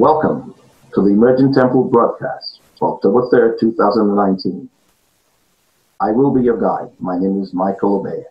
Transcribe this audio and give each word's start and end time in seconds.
Welcome 0.00 0.54
to 0.94 1.02
the 1.02 1.10
Emerging 1.10 1.52
Temple 1.52 1.84
broadcast 1.84 2.60
October 2.80 3.28
3rd, 3.28 3.60
2019. 3.60 4.70
I 6.00 6.10
will 6.12 6.32
be 6.32 6.40
your 6.40 6.58
guide. 6.58 6.90
My 6.98 7.18
name 7.18 7.42
is 7.42 7.52
Michael 7.52 8.02
Obeya. 8.02 8.24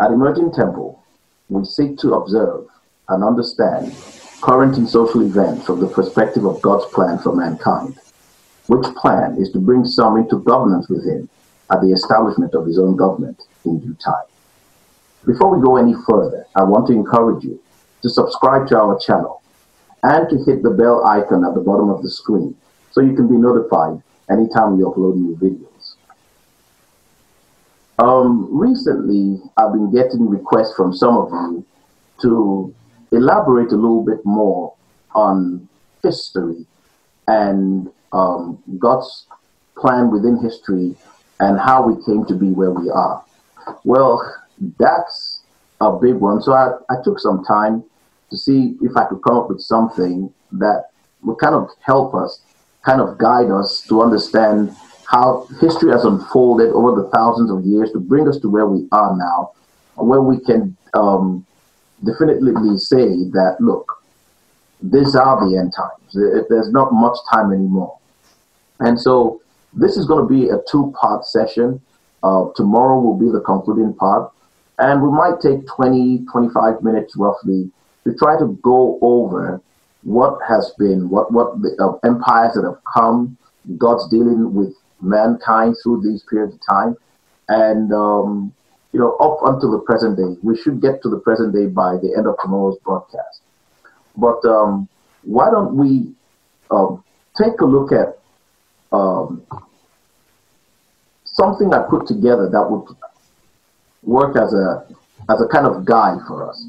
At 0.00 0.12
Emerging 0.12 0.52
Temple, 0.52 1.02
we 1.48 1.64
seek 1.64 1.98
to 1.98 2.14
observe 2.14 2.68
and 3.08 3.24
understand 3.24 3.96
current 4.40 4.76
and 4.76 4.88
social 4.88 5.22
events 5.22 5.66
from 5.66 5.80
the 5.80 5.88
perspective 5.88 6.44
of 6.44 6.62
God's 6.62 6.84
plan 6.94 7.18
for 7.18 7.34
mankind, 7.34 7.98
which 8.68 8.94
plan 8.94 9.34
is 9.40 9.50
to 9.50 9.58
bring 9.58 9.84
some 9.84 10.16
into 10.16 10.38
governance 10.38 10.88
with 10.88 11.04
Him 11.04 11.28
at 11.72 11.80
the 11.80 11.90
establishment 11.90 12.54
of 12.54 12.64
His 12.64 12.78
own 12.78 12.94
government 12.94 13.42
in 13.64 13.80
due 13.80 13.94
time. 13.94 14.26
Before 15.26 15.56
we 15.56 15.60
go 15.60 15.78
any 15.78 15.96
further, 16.08 16.46
I 16.54 16.62
want 16.62 16.86
to 16.86 16.92
encourage 16.92 17.42
you 17.42 17.60
to 18.02 18.08
subscribe 18.08 18.68
to 18.68 18.78
our 18.78 18.96
channel 19.00 19.41
and 20.02 20.28
to 20.28 20.36
hit 20.44 20.62
the 20.62 20.70
bell 20.70 21.04
icon 21.06 21.44
at 21.44 21.54
the 21.54 21.60
bottom 21.60 21.88
of 21.88 22.02
the 22.02 22.10
screen 22.10 22.54
so 22.90 23.00
you 23.00 23.14
can 23.14 23.28
be 23.28 23.36
notified 23.36 24.02
anytime 24.30 24.76
we 24.76 24.84
upload 24.84 25.16
new 25.16 25.36
videos. 25.36 25.94
Um, 27.98 28.48
recently, 28.50 29.40
I've 29.56 29.72
been 29.72 29.92
getting 29.92 30.28
requests 30.28 30.74
from 30.74 30.92
some 30.94 31.16
of 31.16 31.30
you 31.30 31.64
to 32.22 32.74
elaborate 33.12 33.70
a 33.72 33.76
little 33.76 34.04
bit 34.04 34.24
more 34.24 34.74
on 35.14 35.68
history 36.02 36.66
and 37.28 37.90
um, 38.12 38.62
God's 38.78 39.26
plan 39.76 40.10
within 40.10 40.42
history 40.42 40.96
and 41.40 41.60
how 41.60 41.86
we 41.86 42.02
came 42.04 42.24
to 42.26 42.34
be 42.34 42.50
where 42.50 42.70
we 42.70 42.90
are. 42.90 43.24
Well, 43.84 44.34
that's 44.78 45.42
a 45.80 45.92
big 45.92 46.14
one. 46.14 46.42
So 46.42 46.52
I, 46.52 46.72
I 46.90 47.02
took 47.04 47.18
some 47.18 47.44
time 47.44 47.84
to 48.32 48.38
see 48.38 48.76
if 48.80 48.96
I 48.96 49.04
could 49.04 49.22
come 49.22 49.36
up 49.36 49.48
with 49.48 49.60
something 49.60 50.32
that 50.52 50.86
would 51.22 51.36
kind 51.36 51.54
of 51.54 51.68
help 51.80 52.14
us, 52.14 52.42
kind 52.84 53.00
of 53.00 53.18
guide 53.18 53.50
us 53.50 53.82
to 53.88 54.02
understand 54.02 54.74
how 55.06 55.46
history 55.60 55.92
has 55.92 56.04
unfolded 56.04 56.70
over 56.70 57.00
the 57.00 57.08
thousands 57.10 57.50
of 57.50 57.64
years 57.64 57.92
to 57.92 58.00
bring 58.00 58.26
us 58.26 58.38
to 58.38 58.48
where 58.48 58.66
we 58.66 58.88
are 58.90 59.14
now, 59.16 59.52
where 59.96 60.22
we 60.22 60.40
can 60.40 60.74
um, 60.94 61.46
definitively 62.02 62.78
say 62.78 63.28
that, 63.36 63.56
look, 63.60 64.02
these 64.80 65.14
are 65.14 65.46
the 65.46 65.56
end 65.56 65.72
times. 65.76 66.48
There's 66.48 66.72
not 66.72 66.92
much 66.92 67.16
time 67.32 67.52
anymore. 67.52 67.98
And 68.80 68.98
so 68.98 69.42
this 69.74 69.96
is 69.98 70.06
going 70.06 70.26
to 70.26 70.28
be 70.28 70.48
a 70.48 70.56
two 70.70 70.92
part 70.98 71.26
session. 71.26 71.80
Uh, 72.22 72.46
tomorrow 72.56 72.98
will 72.98 73.18
be 73.18 73.30
the 73.30 73.40
concluding 73.40 73.94
part. 73.94 74.32
And 74.78 75.02
we 75.02 75.10
might 75.10 75.40
take 75.40 75.66
20, 75.66 76.24
25 76.32 76.82
minutes 76.82 77.14
roughly 77.16 77.70
to 78.04 78.14
try 78.14 78.38
to 78.38 78.58
go 78.62 78.98
over 79.02 79.60
what 80.02 80.38
has 80.48 80.72
been, 80.78 81.08
what, 81.08 81.32
what 81.32 81.60
the 81.62 81.76
uh, 81.80 82.06
empires 82.06 82.54
that 82.54 82.64
have 82.64 82.80
come, 82.92 83.36
God's 83.78 84.08
dealing 84.08 84.54
with 84.54 84.74
mankind 85.00 85.76
through 85.82 86.02
these 86.02 86.24
periods 86.28 86.54
of 86.54 86.60
time. 86.68 86.96
And 87.48 87.92
um, 87.92 88.52
you 88.92 89.00
know, 89.00 89.16
up 89.16 89.38
until 89.44 89.72
the 89.72 89.78
present 89.78 90.16
day. 90.16 90.38
We 90.42 90.56
should 90.56 90.80
get 90.80 91.02
to 91.02 91.08
the 91.08 91.18
present 91.18 91.54
day 91.54 91.66
by 91.66 91.96
the 91.96 92.14
end 92.16 92.26
of 92.26 92.36
tomorrow's 92.42 92.78
broadcast. 92.84 93.40
But 94.16 94.44
um, 94.44 94.88
why 95.22 95.50
don't 95.50 95.74
we 95.74 96.12
um, 96.70 97.02
take 97.36 97.60
a 97.60 97.64
look 97.64 97.90
at 97.92 98.18
um, 98.92 99.42
something 101.24 101.72
I 101.72 101.82
put 101.88 102.06
together 102.06 102.48
that 102.50 102.70
would 102.70 102.94
work 104.02 104.36
as 104.36 104.52
a 104.52 104.86
as 105.30 105.40
a 105.40 105.46
kind 105.46 105.66
of 105.66 105.84
guide 105.84 106.18
for 106.26 106.50
us. 106.50 106.62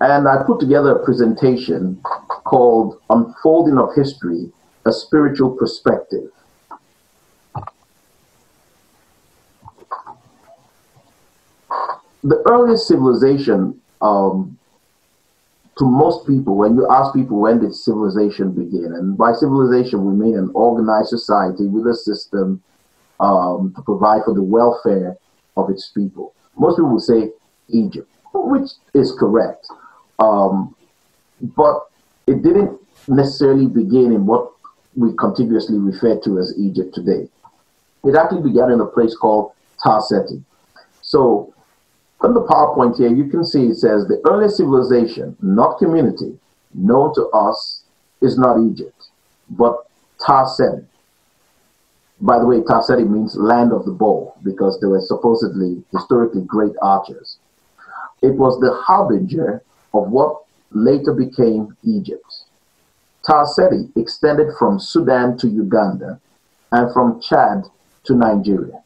And 0.00 0.28
I 0.28 0.42
put 0.44 0.60
together 0.60 0.96
a 0.96 1.04
presentation 1.04 2.00
called 2.02 3.00
Unfolding 3.10 3.78
of 3.78 3.94
History, 3.94 4.52
a 4.84 4.92
Spiritual 4.92 5.50
Perspective. 5.50 6.30
the 12.24 12.42
earliest 12.50 12.88
civilization, 12.88 13.78
um, 14.00 14.58
to 15.78 15.84
most 15.84 16.26
people, 16.26 16.56
when 16.56 16.74
you 16.74 16.88
ask 16.90 17.12
people 17.12 17.40
when 17.40 17.60
did 17.60 17.74
civilization 17.74 18.52
begin, 18.52 18.94
and 18.94 19.16
by 19.18 19.32
civilization 19.32 20.04
we 20.04 20.14
mean 20.14 20.38
an 20.38 20.50
organized 20.54 21.08
society 21.08 21.66
with 21.66 21.86
a 21.86 21.94
system 21.94 22.62
um, 23.20 23.72
to 23.76 23.82
provide 23.82 24.22
for 24.24 24.34
the 24.34 24.42
welfare 24.42 25.16
of 25.56 25.68
its 25.68 25.88
people. 25.88 26.34
Most 26.56 26.76
people 26.76 26.92
will 26.92 26.98
say 26.98 27.30
Egypt, 27.68 28.10
which 28.32 28.70
is 28.94 29.12
correct, 29.12 29.68
um, 30.18 30.74
but 31.40 31.88
it 32.26 32.42
didn't 32.42 32.78
necessarily 33.08 33.66
begin 33.66 34.12
in 34.12 34.26
what 34.26 34.50
we 34.96 35.12
continuously 35.18 35.78
refer 35.78 36.18
to 36.20 36.38
as 36.38 36.54
Egypt 36.58 36.94
today. 36.94 37.28
It 38.04 38.16
actually 38.16 38.42
began 38.42 38.70
in 38.70 38.80
a 38.80 38.86
place 38.86 39.16
called 39.16 39.52
Ta-Seti. 39.82 40.42
So 41.02 41.52
on 42.20 42.34
the 42.34 42.42
PowerPoint 42.42 42.96
here, 42.96 43.12
you 43.12 43.28
can 43.28 43.44
see 43.44 43.66
it 43.66 43.76
says 43.76 44.06
the 44.06 44.20
earliest 44.26 44.56
civilization, 44.56 45.36
not 45.42 45.78
community, 45.78 46.38
known 46.72 47.14
to 47.14 47.26
us 47.28 47.82
is 48.20 48.38
not 48.38 48.58
Egypt, 48.58 49.08
but 49.50 49.86
Ta-Seti. 50.24 50.86
By 52.20 52.38
the 52.38 52.46
way, 52.46 52.62
Ta-Seti 52.62 53.04
means 53.04 53.36
land 53.36 53.72
of 53.72 53.84
the 53.84 53.92
bow 53.92 54.34
because 54.44 54.80
they 54.80 54.86
were 54.86 55.00
supposedly 55.00 55.82
historically 55.92 56.42
great 56.42 56.72
archers. 56.80 57.38
It 58.22 58.34
was 58.34 58.58
the 58.60 58.72
harbinger 58.72 59.62
of 59.94 60.10
what 60.10 60.42
later 60.72 61.12
became 61.12 61.76
Egypt. 61.84 62.44
Ta-Seti 63.26 63.88
extended 63.96 64.48
from 64.58 64.78
Sudan 64.78 65.38
to 65.38 65.48
Uganda 65.48 66.20
and 66.72 66.92
from 66.92 67.20
Chad 67.20 67.64
to 68.04 68.14
Nigeria. 68.14 68.82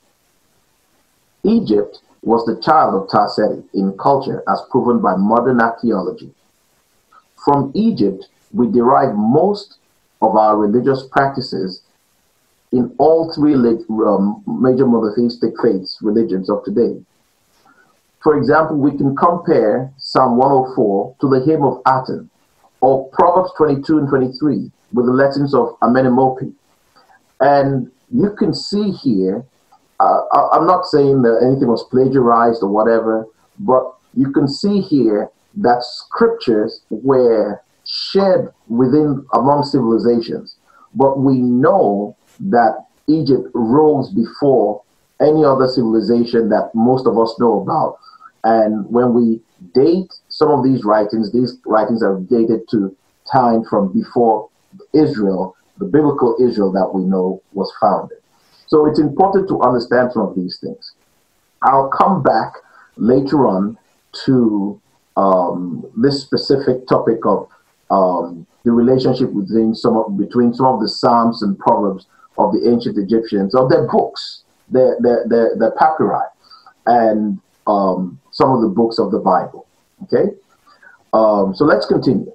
Egypt 1.43 2.01
was 2.23 2.45
the 2.45 2.61
child 2.61 2.95
of 2.95 3.11
Ta-Seti 3.11 3.63
in 3.75 3.97
culture 3.99 4.43
as 4.49 4.61
proven 4.71 5.01
by 5.01 5.17
modern 5.17 5.61
archaeology. 5.61 6.33
From 7.45 7.73
Egypt, 7.75 8.29
we 8.53 8.71
derive 8.71 9.15
most 9.15 9.79
of 10.21 10.37
our 10.37 10.57
religious 10.57 11.07
practices 11.11 11.83
in 12.73 12.95
all 12.99 13.33
three 13.33 13.55
um, 13.55 14.43
major 14.47 14.87
monotheistic 14.87 15.55
faiths, 15.63 15.99
religions 16.03 16.51
of 16.51 16.65
today. 16.65 17.01
For 18.23 18.37
example, 18.37 18.77
we 18.77 18.97
can 18.97 19.15
compare 19.17 19.93
Psalm 19.99 20.37
104 20.37 21.17
to 21.21 21.29
the 21.29 21.45
hymn 21.45 21.63
of 21.63 21.81
Aten, 21.87 22.29
or 22.81 23.09
Proverbs 23.11 23.51
22 23.57 23.99
and 23.99 24.09
23 24.09 24.71
with 24.93 25.07
the 25.07 25.13
lessons 25.13 25.55
of 25.55 25.79
Amenemope. 25.81 26.53
And 27.41 27.91
you 28.11 28.35
can 28.39 28.53
see 28.55 28.91
here 28.91 29.45
uh, 30.01 30.49
I'm 30.53 30.67
not 30.67 30.87
saying 30.87 31.23
that 31.23 31.41
anything 31.43 31.69
was 31.69 31.85
plagiarized 31.91 32.63
or 32.63 32.69
whatever, 32.69 33.27
but 33.59 33.95
you 34.15 34.31
can 34.33 34.47
see 34.47 34.81
here 34.81 35.31
that 35.57 35.83
scriptures 35.83 36.83
were 36.91 37.61
shared 37.85 38.53
within 38.69 39.27
among 39.33 39.65
civilizations. 39.65 40.57
But 40.95 41.19
we 41.19 41.39
know 41.39 42.17
that 42.41 42.87
Egypt 43.09 43.49
rose 43.55 44.11
before 44.11 44.83
any 45.21 45.45
other 45.45 45.67
civilization 45.67 46.49
that 46.49 46.71
most 46.75 47.07
of 47.07 47.19
us 47.19 47.35
know 47.39 47.61
about. 47.61 47.99
And 48.45 48.87
when 48.89 49.15
we 49.15 49.41
date 49.75 50.13
some 50.29 50.51
of 50.51 50.63
these 50.63 50.85
writings, 50.85 51.33
these 51.33 51.59
writings 51.67 52.03
are 52.03 52.21
dated 52.21 52.69
to 52.71 52.97
time 53.31 53.65
from 53.65 53.93
before 53.93 54.49
Israel, 54.95 55.57
the 55.79 55.85
biblical 55.85 56.37
Israel 56.41 56.73
that 56.73 56.91
we 56.95 57.03
know 57.03 57.43
was 57.53 57.73
founded. 57.81 58.19
So 58.67 58.87
it's 58.87 59.01
important 59.01 59.49
to 59.49 59.61
understand 59.63 60.13
some 60.13 60.23
of 60.23 60.35
these 60.35 60.59
things. 60.61 60.93
I'll 61.63 61.89
come 61.89 62.23
back 62.23 62.53
later 62.97 63.47
on 63.47 63.79
to 64.27 64.81
um, 65.17 65.85
this 65.97 66.23
specific 66.23 66.87
topic 66.87 67.19
of 67.25 67.49
um, 67.91 68.47
the 68.65 68.71
relationship 68.71 69.33
between 69.35 69.75
some 69.75 69.97
of, 69.97 70.17
between 70.17 70.55
some 70.55 70.67
of 70.67 70.81
the 70.81 70.89
Psalms 70.89 71.43
and 71.43 71.59
Proverbs 71.59 72.07
of 72.37 72.53
the 72.53 72.71
ancient 72.71 72.99
Egyptians, 72.99 73.55
of 73.55 73.69
their 73.69 73.89
books, 73.89 74.45
their 74.71 74.97
their, 75.01 75.57
their 75.57 75.71
papyri, 75.73 76.27
and 76.87 77.41
um, 77.67 78.21
some 78.31 78.51
of 78.51 78.61
the 78.61 78.69
books 78.69 78.99
of 78.99 79.11
the 79.11 79.19
Bible. 79.19 79.67
Okay, 80.05 80.31
um, 81.13 81.55
so 81.55 81.65
let's 81.65 81.87
continue. 81.87 82.33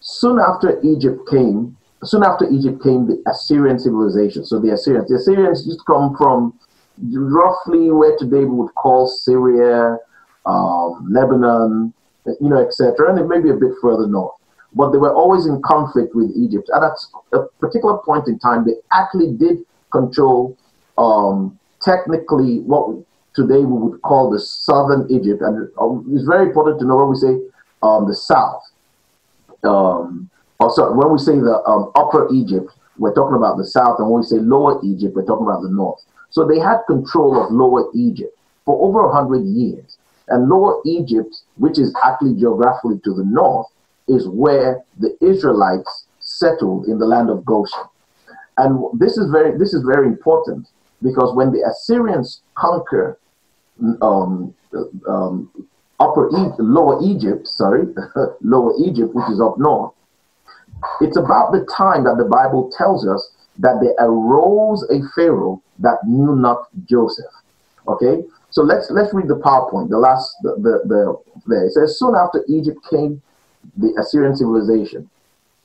Soon 0.00 0.38
after 0.38 0.80
Egypt 0.82 1.28
came 1.30 1.76
soon 2.04 2.24
after 2.24 2.48
Egypt 2.50 2.82
came 2.82 3.06
the 3.06 3.22
Assyrian 3.26 3.78
civilization. 3.78 4.44
So 4.44 4.58
the 4.58 4.72
Assyrians, 4.72 5.08
the 5.08 5.16
Assyrians 5.16 5.66
used 5.66 5.80
to 5.80 5.84
come 5.84 6.16
from 6.16 6.58
roughly 7.12 7.90
where 7.90 8.16
today 8.18 8.44
we 8.44 8.56
would 8.56 8.74
call 8.74 9.06
Syria, 9.06 9.98
um, 10.46 11.08
Lebanon, 11.10 11.92
you 12.26 12.48
know, 12.48 12.60
etc., 12.60 13.10
and 13.10 13.18
it 13.18 13.26
may 13.26 13.40
be 13.40 13.50
a 13.50 13.54
bit 13.54 13.72
further 13.80 14.06
north. 14.06 14.34
But 14.74 14.90
they 14.90 14.98
were 14.98 15.12
always 15.12 15.46
in 15.46 15.60
conflict 15.62 16.14
with 16.14 16.30
Egypt. 16.34 16.70
At 16.74 16.82
a 16.82 17.42
particular 17.60 17.98
point 17.98 18.26
in 18.26 18.38
time, 18.38 18.64
they 18.64 18.74
actually 18.92 19.32
did 19.32 19.58
control 19.90 20.56
um, 20.96 21.58
technically 21.84 22.60
what 22.60 22.96
today 23.34 23.58
we 23.58 23.78
would 23.78 24.00
call 24.02 24.30
the 24.30 24.38
southern 24.38 25.06
Egypt. 25.10 25.42
And 25.42 25.68
um, 25.80 26.06
it's 26.12 26.24
very 26.24 26.46
important 26.46 26.80
to 26.80 26.86
know 26.86 26.96
when 26.96 27.10
we 27.10 27.16
say 27.16 27.40
um, 27.82 28.06
the 28.06 28.14
south. 28.14 28.62
Um, 29.64 30.30
oh, 30.60 30.70
sorry, 30.74 30.94
when 30.96 31.10
we 31.12 31.18
say 31.18 31.38
the 31.38 31.62
um, 31.66 31.92
upper 31.94 32.28
Egypt, 32.32 32.72
we're 32.98 33.14
talking 33.14 33.36
about 33.36 33.56
the 33.56 33.64
south, 33.64 33.98
and 33.98 34.10
when 34.10 34.20
we 34.20 34.26
say 34.26 34.36
lower 34.36 34.78
Egypt, 34.84 35.16
we're 35.16 35.24
talking 35.24 35.46
about 35.46 35.62
the 35.62 35.70
north. 35.70 36.00
So 36.30 36.46
they 36.46 36.58
had 36.58 36.78
control 36.86 37.42
of 37.42 37.52
lower 37.52 37.90
Egypt 37.94 38.36
for 38.64 38.80
over 38.86 39.06
100 39.08 39.44
years. 39.44 39.98
And 40.28 40.48
lower 40.48 40.80
Egypt, 40.86 41.42
which 41.56 41.78
is 41.78 41.94
actually 42.04 42.34
geographically 42.36 43.00
to 43.04 43.14
the 43.14 43.24
north, 43.24 43.66
is 44.08 44.28
where 44.28 44.82
the 44.98 45.16
Israelites 45.20 46.06
settled 46.20 46.86
in 46.86 46.98
the 46.98 47.06
land 47.06 47.28
of 47.28 47.44
Goshen. 47.44 47.84
And 48.56 48.84
this 48.98 49.16
is 49.16 49.30
very 49.30 49.56
this 49.58 49.72
is 49.74 49.82
very 49.82 50.06
important 50.06 50.68
because 51.02 51.34
when 51.34 51.52
the 51.52 51.62
Assyrians 51.68 52.42
conquer 52.56 53.18
um, 54.00 54.54
um, 55.08 55.50
upper 56.00 56.28
e- 56.28 56.54
lower 56.58 56.98
Egypt, 57.02 57.46
sorry, 57.46 57.86
lower 58.42 58.72
Egypt, 58.84 59.14
which 59.14 59.28
is 59.30 59.40
up 59.40 59.58
north, 59.58 59.92
it's 61.00 61.16
about 61.16 61.52
the 61.52 61.66
time 61.76 62.04
that 62.04 62.16
the 62.18 62.24
Bible 62.24 62.70
tells 62.76 63.06
us 63.06 63.30
that 63.58 63.78
there 63.80 63.94
arose 64.06 64.82
a 64.90 65.00
Pharaoh 65.14 65.62
that 65.78 65.98
knew 66.06 66.34
not 66.36 66.68
Joseph. 66.88 67.32
Okay, 67.88 68.22
so 68.50 68.62
let's 68.62 68.90
let's 68.90 69.12
read 69.12 69.28
the 69.28 69.38
PowerPoint. 69.38 69.90
The 69.90 69.98
last 69.98 70.34
the 70.42 70.54
the, 70.56 70.80
the 70.86 71.16
there 71.46 71.66
it 71.66 71.72
says 71.72 71.98
soon 71.98 72.14
after 72.14 72.44
Egypt 72.48 72.78
came 72.90 73.20
the 73.76 73.94
Assyrian 73.98 74.36
civilization, 74.36 75.08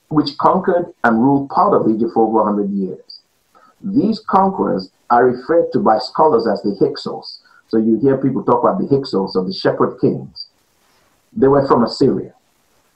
which 0.09 0.37
conquered 0.37 0.93
and 1.03 1.21
ruled 1.21 1.49
part 1.49 1.73
of 1.73 1.89
Egypt 1.89 2.11
for 2.13 2.27
over 2.27 2.43
100 2.43 2.69
years. 2.71 3.06
These 3.81 4.19
conquerors 4.19 4.89
are 5.09 5.25
referred 5.25 5.71
to 5.73 5.79
by 5.79 5.99
scholars 5.99 6.47
as 6.47 6.61
the 6.61 6.75
Hyksos. 6.79 7.41
So 7.69 7.77
you 7.77 7.99
hear 7.99 8.17
people 8.17 8.43
talk 8.43 8.63
about 8.63 8.79
the 8.79 8.87
Hyksos 8.87 9.35
or 9.35 9.45
the 9.45 9.53
shepherd 9.53 9.99
kings. 9.99 10.47
They 11.33 11.47
were 11.47 11.67
from 11.67 11.83
Assyria. 11.83 12.33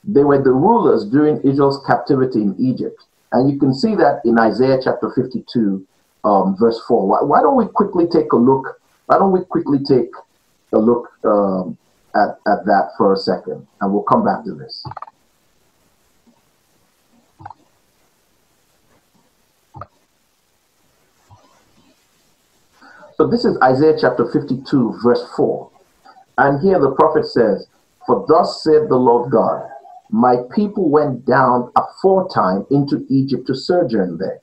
They 0.04 0.24
were 0.24 0.42
the 0.42 0.52
rulers 0.52 1.04
during 1.04 1.40
Israel's 1.42 1.84
captivity 1.86 2.42
in 2.42 2.56
Egypt. 2.58 3.00
And 3.30 3.50
you 3.50 3.58
can 3.58 3.72
see 3.74 3.94
that 3.94 4.20
in 4.24 4.38
Isaiah 4.38 4.78
chapter 4.82 5.10
52, 5.14 5.86
um, 6.24 6.56
verse 6.58 6.80
4. 6.86 7.06
Why, 7.06 7.22
why, 7.22 7.40
don't 7.40 7.56
we 7.56 7.66
quickly 7.66 8.06
take 8.06 8.32
a 8.32 8.36
look? 8.36 8.80
Why 9.06 9.18
don't 9.18 9.32
we 9.32 9.44
quickly 9.44 9.78
take 9.78 10.10
a 10.72 10.78
look 10.78 11.08
um, 11.24 11.78
at, 12.14 12.38
at 12.46 12.64
that 12.66 12.90
for 12.98 13.12
a 13.12 13.16
second? 13.16 13.66
And 13.80 13.92
we'll 13.92 14.02
come 14.02 14.24
back 14.24 14.44
to 14.44 14.54
this. 14.54 14.84
So 23.22 23.28
this 23.28 23.44
is 23.44 23.56
Isaiah 23.62 23.96
chapter 23.96 24.26
52, 24.26 24.98
verse 25.00 25.24
4. 25.36 25.70
And 26.38 26.60
here 26.60 26.80
the 26.80 26.90
prophet 26.90 27.24
says, 27.24 27.68
For 28.04 28.24
thus 28.26 28.64
said 28.64 28.88
the 28.88 28.96
Lord 28.96 29.30
God, 29.30 29.62
my 30.10 30.38
people 30.52 30.90
went 30.90 31.24
down 31.24 31.70
aforetime 31.76 32.66
into 32.72 33.06
Egypt 33.08 33.46
to 33.46 33.54
sojourn 33.54 34.18
there, 34.18 34.40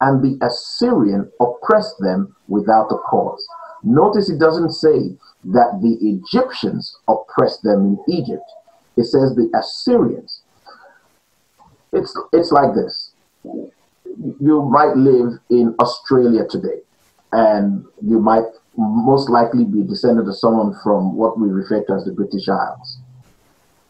and 0.00 0.22
the 0.22 0.42
Assyrian 0.42 1.30
oppressed 1.42 1.96
them 1.98 2.34
without 2.48 2.90
a 2.90 2.96
cause. 2.96 3.46
Notice 3.82 4.30
it 4.30 4.40
doesn't 4.40 4.72
say 4.72 5.14
that 5.44 5.80
the 5.82 5.98
Egyptians 6.00 6.96
oppressed 7.06 7.62
them 7.62 7.84
in 7.84 8.14
Egypt. 8.14 8.50
It 8.96 9.04
says 9.04 9.36
the 9.36 9.50
Assyrians. 9.54 10.40
It's 11.92 12.18
it's 12.32 12.50
like 12.50 12.72
this. 12.74 13.12
You 14.40 14.62
might 14.72 14.96
live 14.96 15.38
in 15.50 15.74
Australia 15.78 16.46
today 16.48 16.80
and 17.32 17.84
you 18.02 18.20
might 18.20 18.44
most 18.76 19.28
likely 19.28 19.64
be 19.64 19.82
descended 19.82 20.24
to 20.26 20.32
someone 20.32 20.74
from 20.82 21.16
what 21.16 21.38
we 21.38 21.48
refer 21.48 21.84
to 21.84 21.92
as 21.92 22.04
the 22.04 22.12
British 22.12 22.48
Isles. 22.48 22.98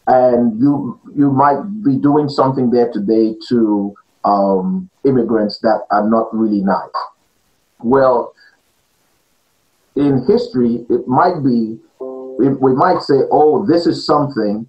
And 0.07 0.59
you 0.59 0.99
you 1.15 1.31
might 1.31 1.61
be 1.83 1.95
doing 1.97 2.27
something 2.27 2.69
there 2.69 2.91
today 2.91 3.35
to 3.49 3.95
um, 4.23 4.89
immigrants 5.05 5.59
that 5.59 5.85
are 5.91 6.07
not 6.09 6.33
really 6.35 6.61
nice. 6.61 6.89
Well, 7.79 8.33
in 9.95 10.25
history, 10.25 10.85
it 10.89 11.07
might 11.07 11.43
be 11.43 11.79
we 11.99 12.73
might 12.73 13.01
say, 13.01 13.21
oh, 13.31 13.65
this 13.65 13.85
is 13.85 14.05
something 14.05 14.67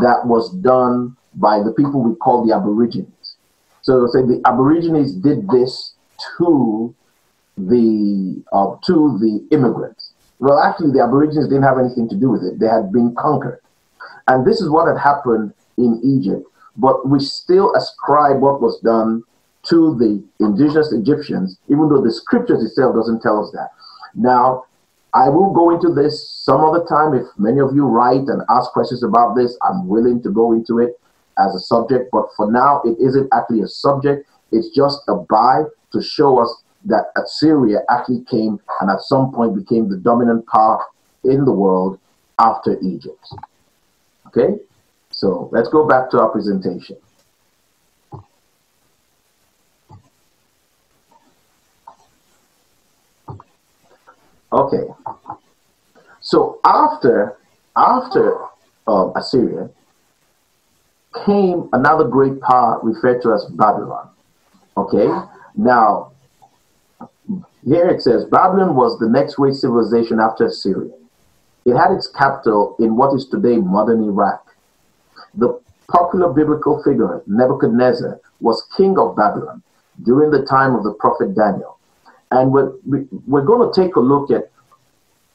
that 0.00 0.26
was 0.26 0.52
done 0.56 1.16
by 1.34 1.62
the 1.62 1.72
people 1.72 2.02
we 2.02 2.14
call 2.16 2.44
the 2.44 2.54
Aborigines. 2.54 3.36
So 3.82 4.06
say 4.08 4.22
the 4.22 4.40
Aborigines 4.46 5.14
did 5.14 5.48
this 5.48 5.94
to 6.38 6.94
the 7.56 8.42
uh, 8.52 8.76
to 8.86 9.18
the 9.18 9.46
immigrants. 9.54 10.12
Well, 10.38 10.58
actually, 10.58 10.92
the 10.92 11.02
Aborigines 11.02 11.48
didn't 11.48 11.62
have 11.62 11.78
anything 11.78 12.08
to 12.08 12.16
do 12.16 12.30
with 12.30 12.42
it. 12.42 12.58
They 12.58 12.66
had 12.66 12.92
been 12.92 13.14
conquered, 13.16 13.60
and 14.26 14.46
this 14.46 14.60
is 14.60 14.68
what 14.70 14.88
had 14.88 14.98
happened 14.98 15.52
in 15.78 16.00
Egypt. 16.02 16.46
But 16.76 17.08
we 17.08 17.20
still 17.20 17.74
ascribe 17.74 18.40
what 18.40 18.60
was 18.60 18.80
done 18.80 19.22
to 19.64 19.96
the 19.98 20.24
indigenous 20.44 20.92
Egyptians, 20.92 21.58
even 21.68 21.88
though 21.88 22.02
the 22.02 22.10
scriptures 22.10 22.64
itself 22.64 22.96
doesn't 22.96 23.22
tell 23.22 23.44
us 23.44 23.52
that. 23.52 23.70
Now, 24.14 24.64
I 25.14 25.28
will 25.28 25.52
go 25.52 25.70
into 25.70 25.92
this 25.92 26.28
some 26.28 26.64
other 26.64 26.84
time. 26.88 27.14
If 27.14 27.26
many 27.38 27.60
of 27.60 27.74
you 27.74 27.84
write 27.84 28.26
and 28.28 28.42
ask 28.48 28.72
questions 28.72 29.02
about 29.02 29.36
this, 29.36 29.56
I'm 29.62 29.86
willing 29.86 30.22
to 30.22 30.30
go 30.30 30.52
into 30.52 30.78
it 30.78 30.98
as 31.38 31.54
a 31.54 31.60
subject. 31.60 32.10
But 32.10 32.26
for 32.36 32.50
now, 32.50 32.80
it 32.84 32.96
isn't 32.98 33.28
actually 33.32 33.60
a 33.60 33.68
subject. 33.68 34.28
It's 34.50 34.70
just 34.70 35.00
a 35.08 35.14
by 35.14 35.64
to 35.92 36.02
show 36.02 36.38
us 36.38 36.62
that 36.84 37.12
Assyria 37.16 37.80
actually 37.90 38.24
came 38.24 38.60
and 38.80 38.90
at 38.90 39.00
some 39.00 39.32
point 39.32 39.54
became 39.54 39.88
the 39.88 39.96
dominant 39.96 40.46
power 40.46 40.84
in 41.24 41.44
the 41.44 41.52
world 41.52 41.98
after 42.38 42.78
Egypt. 42.80 43.32
Okay, 44.26 44.56
so 45.10 45.48
let's 45.52 45.68
go 45.68 45.86
back 45.86 46.10
to 46.10 46.20
our 46.20 46.28
presentation. 46.30 46.96
Okay, 54.52 54.84
so 56.20 56.60
after 56.64 57.38
after 57.74 58.38
um, 58.86 59.12
Assyria 59.16 59.70
came 61.24 61.68
another 61.72 62.04
great 62.04 62.40
power 62.40 62.80
referred 62.82 63.22
to 63.22 63.32
as 63.32 63.44
Babylon. 63.46 64.10
Okay, 64.76 65.08
now 65.56 66.11
here 67.64 67.88
it 67.88 68.02
says 68.02 68.24
Babylon 68.24 68.74
was 68.74 68.98
the 68.98 69.08
next 69.08 69.36
great 69.36 69.54
civilization 69.54 70.18
after 70.18 70.46
Assyria. 70.46 70.92
It 71.64 71.76
had 71.76 71.92
its 71.92 72.08
capital 72.08 72.76
in 72.80 72.96
what 72.96 73.14
is 73.14 73.26
today 73.26 73.56
modern 73.58 74.02
Iraq. 74.02 74.44
The 75.34 75.60
popular 75.88 76.32
biblical 76.32 76.82
figure 76.82 77.22
Nebuchadnezzar 77.26 78.20
was 78.40 78.66
king 78.76 78.98
of 78.98 79.16
Babylon 79.16 79.62
during 80.02 80.30
the 80.30 80.44
time 80.44 80.74
of 80.74 80.82
the 80.82 80.94
prophet 80.94 81.36
Daniel. 81.36 81.78
And 82.30 82.50
we're, 82.50 82.72
we're 83.26 83.44
going 83.44 83.70
to 83.70 83.80
take 83.80 83.96
a 83.96 84.00
look 84.00 84.30
at 84.30 84.50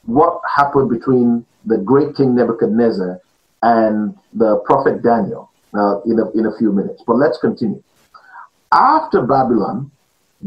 what 0.03 0.41
happened 0.53 0.89
between 0.89 1.45
the 1.65 1.77
great 1.77 2.15
king 2.15 2.35
Nebuchadnezzar 2.35 3.21
and 3.61 4.17
the 4.33 4.57
prophet 4.65 5.01
Daniel 5.01 5.51
uh, 5.73 6.01
in, 6.01 6.19
a, 6.19 6.29
in 6.31 6.45
a 6.47 6.57
few 6.57 6.71
minutes. 6.71 7.03
But 7.05 7.17
let's 7.17 7.37
continue. 7.37 7.81
After 8.71 9.21
Babylon, 9.21 9.91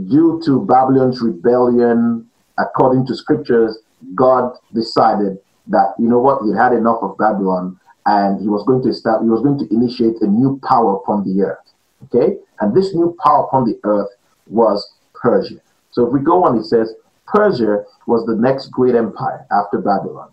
due 0.09 0.41
to 0.45 0.65
Babylon's 0.67 1.21
rebellion, 1.21 2.29
according 2.59 3.07
to 3.07 3.15
scriptures, 3.15 3.79
God 4.15 4.57
decided 4.75 5.39
that 5.67 5.95
you 5.99 6.09
know 6.09 6.19
what 6.19 6.43
he 6.43 6.53
had 6.53 6.73
enough 6.73 6.99
of 7.03 7.19
Babylon 7.19 7.79
and 8.07 8.41
he 8.41 8.49
was 8.49 8.65
going 8.67 8.83
to 8.83 8.93
start 8.95 9.23
he 9.23 9.29
was 9.29 9.43
going 9.43 9.59
to 9.59 9.73
initiate 9.73 10.21
a 10.23 10.27
new 10.27 10.61
power 10.67 10.97
upon 10.97 11.25
the 11.25 11.43
earth. 11.43 11.73
Okay? 12.05 12.37
And 12.61 12.75
this 12.75 12.95
new 12.95 13.17
power 13.23 13.45
upon 13.45 13.65
the 13.65 13.79
earth 13.85 14.09
was 14.47 14.95
Persia. 15.15 15.61
So 15.91 16.07
if 16.07 16.13
we 16.13 16.21
go 16.21 16.45
on, 16.45 16.59
it 16.59 16.65
says 16.65 16.95
Persia 17.27 17.85
was 18.07 18.25
the 18.27 18.37
next 18.37 18.69
great 18.69 18.95
empire 18.95 19.47
after 19.53 19.79
Babylon. 19.79 20.31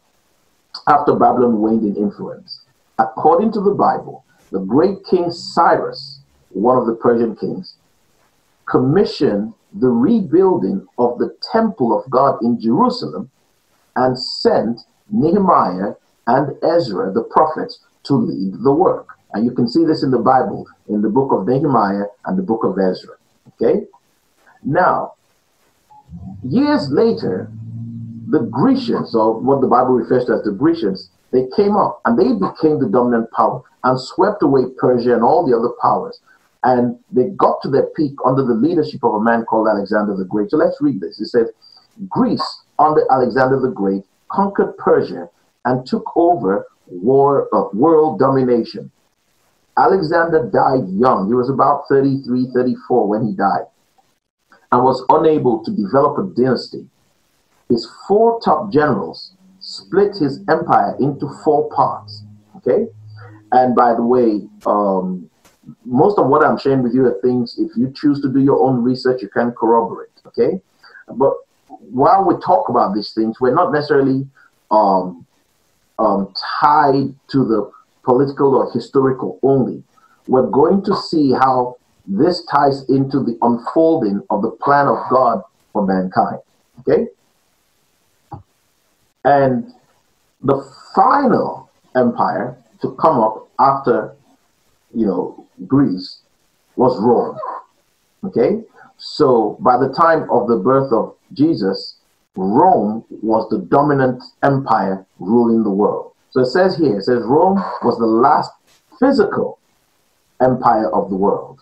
After 0.88 1.14
Babylon 1.16 1.60
waned 1.60 1.84
in 1.84 1.96
influence. 1.96 2.62
According 3.00 3.52
to 3.54 3.62
the 3.62 3.72
Bible, 3.72 4.24
the 4.52 4.60
great 4.60 5.06
king 5.10 5.32
Cyrus, 5.32 6.22
one 6.50 6.78
of 6.78 6.86
the 6.86 6.96
Persian 6.96 7.36
kings, 7.36 7.76
commissioned 8.68 9.54
the 9.74 9.90
rebuilding 9.90 10.88
of 10.98 11.18
the 11.20 11.36
temple 11.52 11.98
of 11.98 12.10
God 12.10 12.38
in 12.42 12.60
Jerusalem 12.60 13.30
and 13.96 14.18
sent 14.18 14.82
Nehemiah 15.10 15.94
and 16.28 16.56
Ezra, 16.64 17.12
the 17.12 17.24
prophets, 17.24 17.80
to 18.04 18.14
lead 18.16 18.54
the 18.64 18.72
work. 18.72 19.10
And 19.34 19.46
you 19.46 19.52
can 19.52 19.68
see 19.68 19.84
this 19.86 20.04
in 20.04 20.12
the 20.12 20.20
Bible, 20.20 20.68
in 20.88 21.02
the 21.02 21.10
book 21.10 21.32
of 21.32 21.48
Nehemiah 21.48 22.06
and 22.26 22.38
the 22.38 22.44
book 22.44 22.64
of 22.64 22.78
Ezra. 22.78 23.16
Okay? 23.54 23.86
Now, 24.64 25.14
years 26.44 26.90
later, 26.90 27.52
the 28.30 28.40
Grecians, 28.40 29.16
or 29.16 29.40
what 29.40 29.62
the 29.62 29.68
Bible 29.68 29.94
refers 29.94 30.26
to 30.26 30.34
as 30.34 30.44
the 30.44 30.52
Grecians, 30.52 31.10
they 31.32 31.48
came 31.56 31.76
up 31.76 32.02
and 32.06 32.18
they 32.18 32.34
became 32.34 32.80
the 32.80 32.90
dominant 32.90 33.32
power 33.32 33.62
and 33.84 34.00
swept 34.00 34.44
away 34.44 34.64
Persia 34.78 35.14
and 35.14 35.24
all 35.24 35.46
the 35.46 35.58
other 35.58 35.74
powers 35.82 36.20
and 36.68 37.00
they 37.14 37.30
got 37.38 37.62
to 37.62 37.70
their 37.70 37.86
peak 37.96 38.12
under 38.26 38.44
the 38.44 38.54
leadership 38.54 39.02
of 39.02 39.14
a 39.14 39.24
man 39.24 39.46
called 39.46 39.70
Alexander 39.70 40.18
the 40.18 40.26
Great. 40.26 40.52
So 40.52 40.58
let's 40.58 40.82
read 40.82 41.00
this. 41.00 41.18
It 41.22 41.28
says, 41.28 41.50
Greece 42.10 42.46
under 42.78 43.10
Alexander 43.10 43.58
the 43.62 43.72
Great 43.72 44.04
conquered 44.30 44.78
Persia 44.78 45.30
and 45.64 45.88
took 45.88 46.06
over 46.18 46.68
war 46.88 47.48
of 47.54 47.74
world 47.74 48.20
domination. 48.20 48.92
Alexander 49.78 50.50
died 50.52 50.90
young. 50.90 51.28
He 51.28 51.34
was 51.34 51.50
about 51.50 51.84
33, 51.88 52.50
34 52.54 53.08
when 53.08 53.26
he 53.26 53.34
died 53.34 53.68
and 54.74 54.84
was 54.84 55.06
unable 55.08 55.64
to 55.64 55.72
develop 55.72 56.18
a 56.18 56.24
dynasty. 56.36 56.86
His 57.70 57.90
four 58.10 58.42
top 58.42 58.74
generals 58.74 59.32
split 59.62 60.18
his 60.18 60.44
empire 60.50 60.98
into 61.00 61.30
four 61.46 61.70
parts. 61.70 62.24
Okay? 62.58 62.88
And 63.54 63.74
by 63.74 63.94
the 63.94 64.04
way, 64.04 64.42
um, 64.66 65.30
most 65.86 66.18
of 66.18 66.28
what 66.28 66.46
I'm 66.46 66.58
sharing 66.58 66.84
with 66.84 66.94
you 66.94 67.06
are 67.06 67.20
things, 67.22 67.58
if 67.58 67.76
you 67.76 67.92
choose 67.96 68.22
to 68.22 68.32
do 68.32 68.40
your 68.40 68.64
own 68.64 68.84
research, 68.84 69.22
you 69.22 69.30
can 69.30 69.52
corroborate. 69.52 70.10
Okay? 70.28 70.62
But 71.08 71.34
while 71.68 72.26
we 72.26 72.36
talk 72.44 72.70
about 72.70 72.94
these 72.94 73.14
things, 73.14 73.40
we're 73.40 73.54
not 73.54 73.72
necessarily 73.72 74.28
um, 74.72 75.26
um, 76.00 76.34
tied 76.62 77.14
to 77.32 77.46
the 77.46 77.72
political 78.04 78.56
or 78.56 78.72
historical 78.72 79.40
only. 79.44 79.84
We're 80.28 80.50
going 80.50 80.84
to 80.86 80.96
see 80.96 81.32
how 81.32 81.78
this 82.06 82.46
ties 82.46 82.88
into 82.90 83.24
the 83.24 83.38
unfolding 83.42 84.22
of 84.30 84.42
the 84.42 84.52
plan 84.52 84.88
of 84.88 84.98
God 85.10 85.42
for 85.74 85.86
mankind. 85.86 86.40
Okay? 86.80 87.08
And 89.26 89.74
the 90.42 90.64
final 90.96 91.70
empire 91.96 92.58
to 92.82 92.92
come 92.96 93.20
up 93.20 93.50
after, 93.60 94.16
you 94.94 95.06
know, 95.06 95.47
Greece 95.66 96.22
was 96.76 97.00
Rome. 97.00 97.38
Okay? 98.24 98.62
So 98.98 99.58
by 99.60 99.78
the 99.78 99.94
time 99.94 100.30
of 100.30 100.48
the 100.48 100.58
birth 100.58 100.92
of 100.92 101.16
Jesus, 101.34 101.98
Rome 102.36 103.04
was 103.10 103.50
the 103.50 103.60
dominant 103.60 104.24
empire 104.44 105.06
ruling 105.20 105.64
the 105.64 105.72
world. 105.72 106.14
So 106.30 106.42
it 106.42 106.48
says 106.48 106.78
here, 106.78 106.98
it 106.98 107.04
says 107.04 107.24
Rome 107.24 107.64
was 107.82 107.98
the 107.98 108.06
last 108.06 108.52
physical 109.00 109.60
empire 110.42 110.90
of 110.94 111.10
the 111.10 111.16
world. 111.16 111.62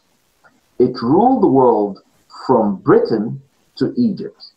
It 0.79 1.01
ruled 1.01 1.43
the 1.43 1.47
world 1.47 2.01
from 2.45 2.77
Britain 2.77 3.41
to 3.77 3.93
Egypt. 3.97 4.47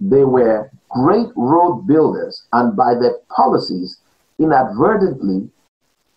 They 0.00 0.24
were 0.24 0.70
great 0.88 1.28
road 1.36 1.86
builders 1.86 2.44
and 2.52 2.76
by 2.76 2.94
their 2.94 3.16
policies 3.34 3.98
inadvertently 4.38 5.50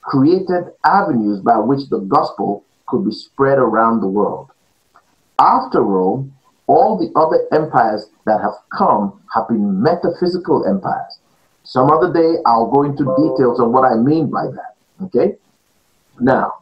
created 0.06 0.66
avenues 0.86 1.42
by 1.42 1.58
which 1.58 1.90
the 1.90 2.00
gospel 2.00 2.64
could 2.88 3.04
be 3.04 3.12
spread 3.12 3.58
around 3.58 4.00
the 4.00 4.08
world. 4.08 4.52
After 5.40 5.82
Rome, 5.82 6.34
all 6.68 6.98
the 6.98 7.12
other 7.20 7.46
empires 7.52 8.10
that 8.26 8.42
have 8.42 8.54
come 8.76 9.22
have 9.34 9.48
been 9.48 9.82
metaphysical 9.82 10.66
empires. 10.66 11.20
Some 11.64 11.92
other 11.92 12.14
day, 12.14 12.38
I'll 12.46 12.72
go 12.72 12.84
into 12.84 13.04
details 13.04 13.60
on 13.60 13.72
what 13.72 13.84
I 13.84 13.96
mean 13.96 14.30
by 14.30 14.46
that. 14.46 14.76
Okay? 15.06 15.36
Now, 16.20 16.60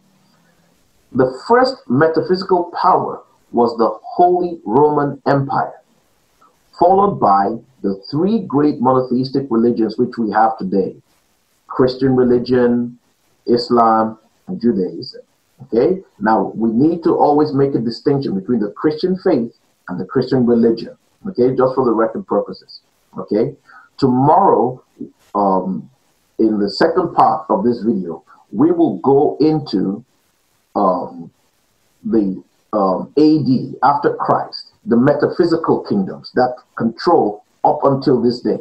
the 1.12 1.39
first 1.47 1.75
metaphysical 1.89 2.71
power 2.81 3.21
was 3.51 3.77
the 3.77 3.97
Holy 4.01 4.59
Roman 4.65 5.21
Empire, 5.27 5.81
followed 6.79 7.19
by 7.19 7.55
the 7.81 8.01
three 8.09 8.39
great 8.39 8.79
monotheistic 8.79 9.45
religions 9.50 9.97
which 9.97 10.17
we 10.17 10.31
have 10.31 10.57
today 10.57 10.95
Christian 11.67 12.15
religion, 12.15 12.97
Islam, 13.47 14.17
and 14.47 14.59
Judaism. 14.59 15.21
Okay? 15.63 16.01
Now, 16.19 16.51
we 16.55 16.71
need 16.71 17.03
to 17.03 17.15
always 17.15 17.53
make 17.53 17.75
a 17.75 17.79
distinction 17.79 18.38
between 18.39 18.59
the 18.59 18.71
Christian 18.71 19.17
faith 19.17 19.53
and 19.88 20.00
the 20.00 20.05
Christian 20.05 20.45
religion. 20.45 20.97
Okay? 21.27 21.55
Just 21.55 21.75
for 21.75 21.85
the 21.85 21.93
record 21.93 22.27
purposes. 22.27 22.81
Okay? 23.17 23.55
Tomorrow, 23.97 24.83
um, 25.35 25.89
in 26.39 26.59
the 26.59 26.69
second 26.69 27.13
part 27.13 27.45
of 27.50 27.63
this 27.63 27.81
video, 27.81 28.23
we 28.51 28.71
will 28.71 28.97
go 28.97 29.38
into 29.39 30.03
um, 30.75 31.31
the 32.03 32.43
um, 32.73 33.13
AD, 33.17 33.75
after 33.83 34.15
Christ, 34.15 34.73
the 34.85 34.97
metaphysical 34.97 35.81
kingdoms 35.81 36.31
that 36.33 36.55
control 36.75 37.43
up 37.63 37.79
until 37.83 38.21
this 38.21 38.41
day. 38.41 38.57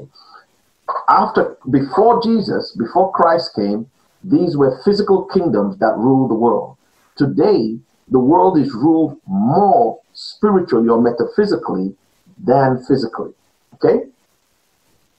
After, 1.09 1.57
before 1.71 2.23
Jesus, 2.23 2.77
before 2.77 3.11
Christ 3.12 3.55
came, 3.55 3.91
these 4.25 4.57
were 4.57 4.81
physical 4.85 5.25
kingdoms 5.25 5.79
that 5.79 5.95
ruled 5.97 6.31
the 6.31 6.35
world. 6.35 6.76
Today, 7.17 7.79
the 8.09 8.19
world 8.19 8.59
is 8.59 8.73
ruled 8.73 9.21
more 9.26 10.00
spiritually 10.12 10.88
or 10.88 11.00
metaphysically 11.00 11.95
than 12.43 12.83
physically. 12.85 13.33
Okay? 13.75 14.07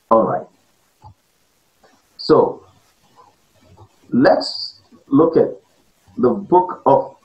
All 0.10 0.24
right. 0.24 0.48
So, 2.17 2.65
let's 4.10 4.79
look 5.07 5.36
at 5.36 5.50
the 6.17 6.29
book 6.29 6.81
of 6.86 7.15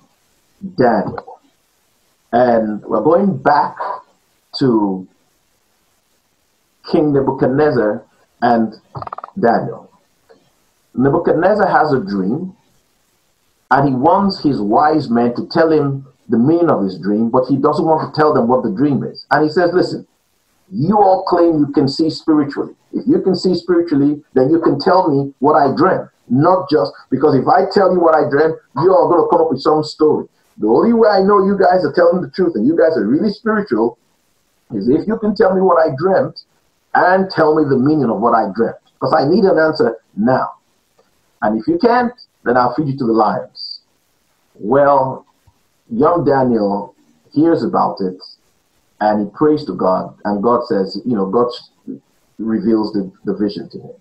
Daniel. 0.76 1.40
And 2.32 2.82
we're 2.82 3.02
going 3.02 3.36
back 3.38 3.76
to 4.58 5.06
King 6.90 7.12
Nebuchadnezzar 7.12 8.04
and 8.42 8.74
Daniel. 9.38 9.87
Nebuchadnezzar 10.98 11.68
has 11.68 11.92
a 11.92 12.00
dream, 12.00 12.56
and 13.70 13.88
he 13.88 13.94
wants 13.94 14.42
his 14.42 14.60
wise 14.60 15.08
men 15.08 15.32
to 15.36 15.46
tell 15.46 15.70
him 15.70 16.04
the 16.28 16.36
meaning 16.36 16.68
of 16.68 16.82
his 16.82 16.98
dream, 16.98 17.30
but 17.30 17.46
he 17.46 17.56
doesn't 17.56 17.84
want 17.84 18.12
to 18.12 18.20
tell 18.20 18.34
them 18.34 18.48
what 18.48 18.64
the 18.64 18.70
dream 18.70 19.04
is. 19.04 19.24
And 19.30 19.44
he 19.44 19.50
says, 19.50 19.70
Listen, 19.72 20.06
you 20.72 20.98
all 20.98 21.22
claim 21.24 21.60
you 21.60 21.68
can 21.72 21.86
see 21.86 22.10
spiritually. 22.10 22.74
If 22.92 23.06
you 23.06 23.22
can 23.22 23.36
see 23.36 23.54
spiritually, 23.54 24.22
then 24.34 24.50
you 24.50 24.60
can 24.60 24.80
tell 24.80 25.08
me 25.08 25.32
what 25.38 25.54
I 25.54 25.74
dreamt. 25.74 26.10
Not 26.28 26.68
just 26.68 26.92
because 27.10 27.34
if 27.36 27.46
I 27.46 27.70
tell 27.72 27.92
you 27.92 28.00
what 28.00 28.16
I 28.16 28.28
dreamt, 28.28 28.56
you're 28.82 29.08
going 29.08 29.22
to 29.22 29.28
come 29.30 29.40
up 29.40 29.50
with 29.50 29.62
some 29.62 29.84
story. 29.84 30.26
The 30.58 30.66
only 30.66 30.92
way 30.92 31.08
I 31.08 31.22
know 31.22 31.46
you 31.46 31.56
guys 31.56 31.84
are 31.84 31.92
telling 31.92 32.20
the 32.20 32.30
truth 32.30 32.56
and 32.56 32.66
you 32.66 32.76
guys 32.76 32.96
are 32.96 33.06
really 33.06 33.30
spiritual 33.30 33.98
is 34.74 34.88
if 34.88 35.06
you 35.06 35.16
can 35.18 35.36
tell 35.36 35.54
me 35.54 35.62
what 35.62 35.78
I 35.78 35.94
dreamt 35.96 36.42
and 36.94 37.30
tell 37.30 37.54
me 37.54 37.62
the 37.64 37.78
meaning 37.78 38.10
of 38.10 38.20
what 38.20 38.34
I 38.34 38.50
dreamt. 38.54 38.76
Because 38.94 39.14
I 39.16 39.24
need 39.24 39.44
an 39.44 39.58
answer 39.58 39.96
now. 40.16 40.57
And 41.42 41.60
if 41.60 41.66
you 41.66 41.78
can't, 41.78 42.12
then 42.44 42.56
I'll 42.56 42.74
feed 42.74 42.88
you 42.88 42.98
to 42.98 43.06
the 43.06 43.12
lions. 43.12 43.80
Well, 44.54 45.26
young 45.90 46.24
Daniel 46.24 46.94
hears 47.32 47.62
about 47.62 48.00
it 48.00 48.20
and 49.00 49.26
he 49.26 49.36
prays 49.36 49.64
to 49.66 49.74
God, 49.74 50.16
and 50.24 50.42
God 50.42 50.66
says, 50.66 51.00
you 51.04 51.14
know, 51.14 51.26
God 51.26 51.48
reveals 52.38 52.92
the, 52.92 53.12
the 53.24 53.34
vision 53.34 53.68
to 53.70 53.78
him. 53.78 53.94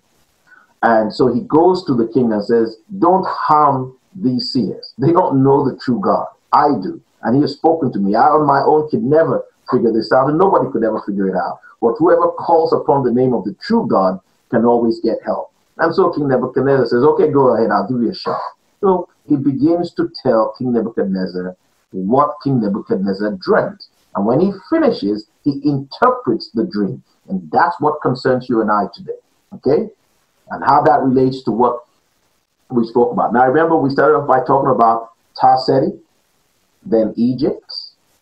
And 0.82 1.12
so 1.12 1.32
he 1.32 1.40
goes 1.42 1.84
to 1.86 1.94
the 1.94 2.08
king 2.08 2.32
and 2.32 2.44
says, 2.44 2.76
Don't 2.98 3.26
harm 3.26 3.96
these 4.14 4.52
seers. 4.52 4.94
They 4.98 5.12
don't 5.12 5.42
know 5.42 5.68
the 5.68 5.76
true 5.78 6.00
God. 6.00 6.26
I 6.52 6.68
do. 6.82 7.00
And 7.22 7.34
he 7.34 7.42
has 7.42 7.54
spoken 7.54 7.92
to 7.92 7.98
me. 7.98 8.14
I 8.14 8.26
on 8.26 8.46
my 8.46 8.60
own 8.60 8.88
could 8.88 9.02
never 9.02 9.44
figure 9.70 9.92
this 9.92 10.12
out, 10.12 10.28
and 10.28 10.38
nobody 10.38 10.70
could 10.70 10.84
ever 10.84 11.02
figure 11.06 11.28
it 11.28 11.36
out. 11.36 11.58
But 11.80 11.94
whoever 11.98 12.28
calls 12.28 12.72
upon 12.72 13.04
the 13.04 13.12
name 13.12 13.34
of 13.34 13.44
the 13.44 13.54
true 13.60 13.86
God 13.88 14.20
can 14.50 14.64
always 14.64 15.00
get 15.00 15.18
help. 15.24 15.52
And 15.78 15.94
so 15.94 16.10
King 16.10 16.28
Nebuchadnezzar 16.28 16.86
says, 16.86 17.02
Okay, 17.02 17.30
go 17.30 17.54
ahead, 17.54 17.70
I'll 17.70 17.88
give 17.88 18.02
you 18.02 18.10
a 18.10 18.14
shot. 18.14 18.40
So 18.80 19.08
he 19.28 19.36
begins 19.36 19.92
to 19.94 20.10
tell 20.22 20.54
King 20.58 20.72
Nebuchadnezzar 20.72 21.56
what 21.90 22.36
King 22.44 22.60
Nebuchadnezzar 22.60 23.38
dreamt. 23.40 23.84
And 24.14 24.26
when 24.26 24.40
he 24.40 24.52
finishes, 24.70 25.28
he 25.44 25.60
interprets 25.64 26.50
the 26.52 26.64
dream. 26.64 27.02
And 27.28 27.48
that's 27.50 27.80
what 27.80 28.00
concerns 28.02 28.48
you 28.48 28.60
and 28.60 28.70
I 28.70 28.84
today. 28.94 29.18
Okay? 29.54 29.90
and 30.50 30.64
how 30.64 30.82
that 30.82 31.00
relates 31.02 31.42
to 31.44 31.50
what 31.50 31.84
we 32.70 32.86
spoke 32.86 33.12
about. 33.12 33.32
Now, 33.32 33.46
remember, 33.46 33.76
we 33.76 33.90
started 33.90 34.16
off 34.16 34.28
by 34.28 34.44
talking 34.44 34.70
about 34.70 35.12
Ta-Seti, 35.40 35.98
then 36.84 37.12
Egypt, 37.16 37.72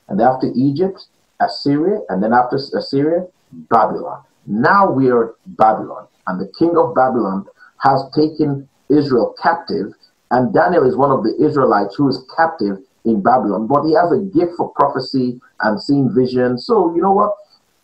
and 0.09 0.21
after 0.21 0.51
Egypt, 0.55 1.07
Assyria, 1.41 2.01
and 2.09 2.23
then 2.23 2.33
after 2.33 2.57
Assyria, 2.57 3.27
Babylon. 3.53 4.23
Now 4.47 4.91
we 4.91 5.11
are 5.11 5.35
Babylon, 5.47 6.07
and 6.27 6.41
the 6.41 6.53
king 6.59 6.77
of 6.77 6.95
Babylon 6.95 7.47
has 7.83 8.03
taken 8.15 8.69
Israel 8.89 9.35
captive, 9.43 9.93
and 10.31 10.53
Daniel 10.53 10.87
is 10.89 10.97
one 10.97 11.11
of 11.11 11.23
the 11.23 11.35
Israelites 11.45 11.95
who 11.97 12.09
is 12.09 12.25
captive 12.37 12.79
in 13.05 13.23
Babylon, 13.23 13.67
but 13.67 13.85
he 13.85 13.95
has 13.95 14.11
a 14.13 14.19
gift 14.19 14.53
for 14.57 14.71
prophecy 14.71 15.41
and 15.61 15.81
seeing 15.81 16.13
vision. 16.15 16.59
So, 16.59 16.95
you 16.95 17.03
know 17.03 17.13
what? 17.13 17.33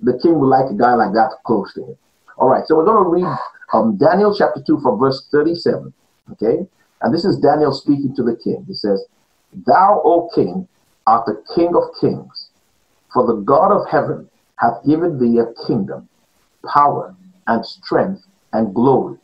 The 0.01 0.19
king 0.19 0.39
would 0.41 0.49
like 0.49 0.71
a 0.71 0.75
guy 0.75 0.95
like 0.95 1.13
that 1.13 1.31
close 1.47 1.73
to 1.75 1.85
him. 1.85 1.97
All 2.39 2.49
right, 2.49 2.65
so 2.67 2.77
we're 2.77 2.85
going 2.85 3.05
to 3.05 3.11
read 3.11 3.39
um, 3.73 3.97
Daniel 3.97 4.35
chapter 4.37 4.61
2 4.67 4.81
from 4.81 4.99
verse 4.99 5.29
37. 5.31 5.93
Okay? 6.33 6.67
And 7.03 7.15
this 7.15 7.25
is 7.25 7.39
Daniel 7.39 7.73
speaking 7.73 8.15
to 8.17 8.23
the 8.23 8.37
king. 8.37 8.65
He 8.67 8.75
says, 8.75 9.05
Thou, 9.67 10.01
O 10.05 10.31
king, 10.35 10.67
art 11.07 11.27
the 11.27 11.43
king 11.55 11.75
of 11.77 11.83
kings, 12.01 12.51
for 13.13 13.27
the 13.27 13.43
God 13.43 13.73
of 13.73 13.89
heaven 13.89 14.29
hath 14.59 14.85
given 14.87 15.19
thee 15.19 15.39
a 15.39 15.67
kingdom, 15.67 16.09
power, 16.73 17.15
and 17.47 17.65
strength, 17.67 18.25
and 18.53 18.75
glory. 18.75 19.19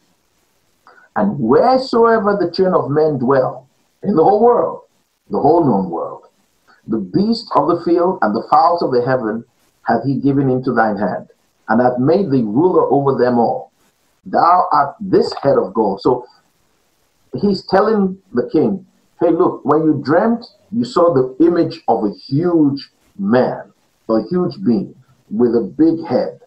And 1.17 1.39
wheresoever 1.39 2.37
the 2.37 2.51
children 2.51 2.75
of 2.75 2.91
men 2.91 3.19
dwell, 3.19 3.69
in 4.03 4.15
the 4.15 4.23
whole 4.23 4.43
world, 4.43 4.83
the 5.31 5.41
whole 5.41 5.65
known 5.65 5.91
world, 5.91 6.27
the 6.87 6.99
beasts 6.99 7.51
of 7.55 7.69
the 7.69 7.83
field 7.85 8.19
and 8.23 8.35
the 8.35 8.47
fowls 8.51 8.83
of 8.83 8.93
the 8.93 9.05
heaven 9.05 9.45
hath 9.83 10.05
he 10.05 10.15
given 10.15 10.49
into 10.49 10.73
thine 10.73 10.97
hand, 10.97 11.29
and 11.69 11.81
hath 11.81 11.99
made 11.99 12.31
thee 12.31 12.43
ruler 12.43 12.85
over 12.91 13.19
them 13.19 13.39
all. 13.39 13.73
Thou 14.25 14.69
art 14.73 14.97
this 15.01 15.33
head 15.43 15.59
of 15.59 15.75
gold. 15.75 16.01
So 16.01 16.27
he's 17.35 17.67
telling 17.67 18.19
the 18.33 18.49
king, 18.51 18.87
hey, 19.21 19.31
look, 19.31 19.65
when 19.65 19.85
you 19.85 20.01
dreamt, 20.05 20.47
you 20.71 20.85
saw 20.85 21.13
the 21.13 21.45
image 21.45 21.83
of 21.89 22.05
a 22.05 22.13
huge 22.13 22.91
man, 23.19 23.73
a 24.09 24.23
huge 24.29 24.63
being 24.65 24.95
with 25.31 25.55
a 25.55 25.61
big 25.61 26.07
head 26.07 26.41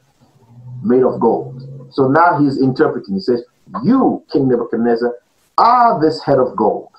made 0.83 1.03
of 1.03 1.19
gold. 1.19 1.89
So 1.91 2.07
now 2.07 2.39
he's 2.39 2.61
interpreting. 2.61 3.15
He 3.15 3.21
says, 3.21 3.43
You, 3.83 4.23
King 4.31 4.47
Nebuchadnezzar, 4.47 5.13
are 5.57 5.99
this 6.01 6.23
head 6.23 6.39
of 6.39 6.55
gold. 6.55 6.89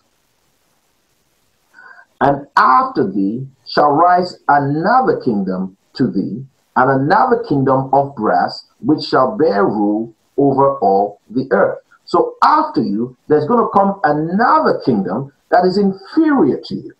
And 2.21 2.47
after 2.57 3.11
thee 3.11 3.47
shall 3.67 3.91
rise 3.91 4.39
another 4.49 5.21
kingdom 5.21 5.77
to 5.95 6.07
thee, 6.07 6.45
and 6.77 6.91
another 6.91 7.43
kingdom 7.49 7.91
of 7.93 8.15
brass, 8.15 8.67
which 8.81 9.05
shall 9.05 9.37
bear 9.37 9.65
rule 9.67 10.15
over 10.39 10.79
all 10.79 11.21
the 11.31 11.47
earth. 11.51 11.79
So 12.05 12.37
after 12.43 12.81
you, 12.81 13.17
there's 13.29 13.47
going 13.47 13.61
to 13.61 13.71
come 13.77 14.01
another 14.05 14.81
kingdom 14.85 15.33
that 15.51 15.65
is 15.65 15.79
inferior 15.79 16.61
to 16.65 16.75
you. 16.75 16.93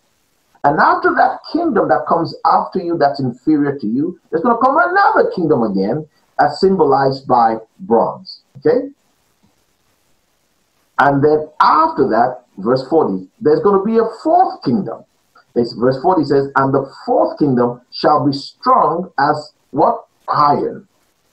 And 0.63 0.79
after 0.79 1.13
that 1.15 1.39
kingdom 1.51 1.89
that 1.89 2.05
comes 2.07 2.35
after 2.45 2.79
you 2.79 2.97
that's 2.97 3.19
inferior 3.19 3.77
to 3.79 3.87
you, 3.87 4.19
there's 4.31 4.43
going 4.43 4.55
to 4.55 4.61
come 4.63 4.77
another 4.77 5.29
kingdom 5.31 5.63
again, 5.63 6.07
as 6.39 6.59
symbolized 6.59 7.27
by 7.27 7.57
bronze. 7.79 8.41
Okay? 8.57 8.89
And 10.99 11.23
then 11.23 11.49
after 11.61 12.07
that, 12.09 12.43
verse 12.57 12.87
40, 12.87 13.27
there's 13.41 13.59
going 13.61 13.79
to 13.79 13.85
be 13.85 13.97
a 13.97 14.09
fourth 14.23 14.63
kingdom. 14.63 15.03
It's 15.55 15.73
verse 15.73 16.01
40 16.01 16.23
says, 16.25 16.47
And 16.55 16.73
the 16.73 16.91
fourth 17.05 17.37
kingdom 17.39 17.81
shall 17.91 18.25
be 18.25 18.33
strong 18.33 19.11
as 19.19 19.53
what? 19.71 20.05
Iron. 20.29 20.87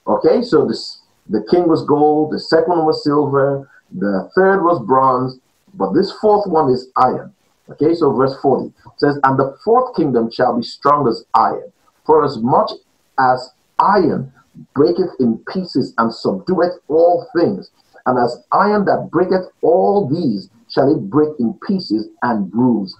Okay, 0.07 0.42
so 0.42 0.66
this 0.66 1.02
the 1.28 1.47
king 1.49 1.69
was 1.69 1.85
gold, 1.85 2.33
the 2.33 2.40
second 2.40 2.85
was 2.85 3.04
silver, 3.04 3.71
the 3.92 4.28
third 4.35 4.64
was 4.64 4.85
bronze, 4.85 5.38
but 5.75 5.92
this 5.92 6.11
fourth 6.21 6.47
one 6.49 6.73
is 6.73 6.88
iron. 6.97 7.33
Okay, 7.71 7.95
so 7.95 8.12
verse 8.12 8.35
40 8.42 8.73
says, 8.97 9.19
And 9.23 9.38
the 9.38 9.57
fourth 9.64 9.95
kingdom 9.95 10.30
shall 10.30 10.57
be 10.57 10.64
strong 10.64 11.07
as 11.07 11.25
iron, 11.35 11.73
for 12.04 12.25
as 12.25 12.38
much 12.38 12.73
as 13.19 13.50
iron 13.78 14.33
breaketh 14.75 15.11
in 15.21 15.38
pieces 15.52 15.95
and 15.99 16.11
subdueth 16.11 16.78
all 16.88 17.26
things, 17.37 17.71
and 18.07 18.19
as 18.19 18.45
iron 18.52 18.85
that 18.87 19.09
breaketh 19.11 19.47
all 19.62 20.09
these 20.09 20.49
shall 20.69 20.90
it 20.95 21.11
break 21.11 21.30
in 21.38 21.54
pieces 21.66 22.09
and 22.23 22.50
bruise. 22.50 22.97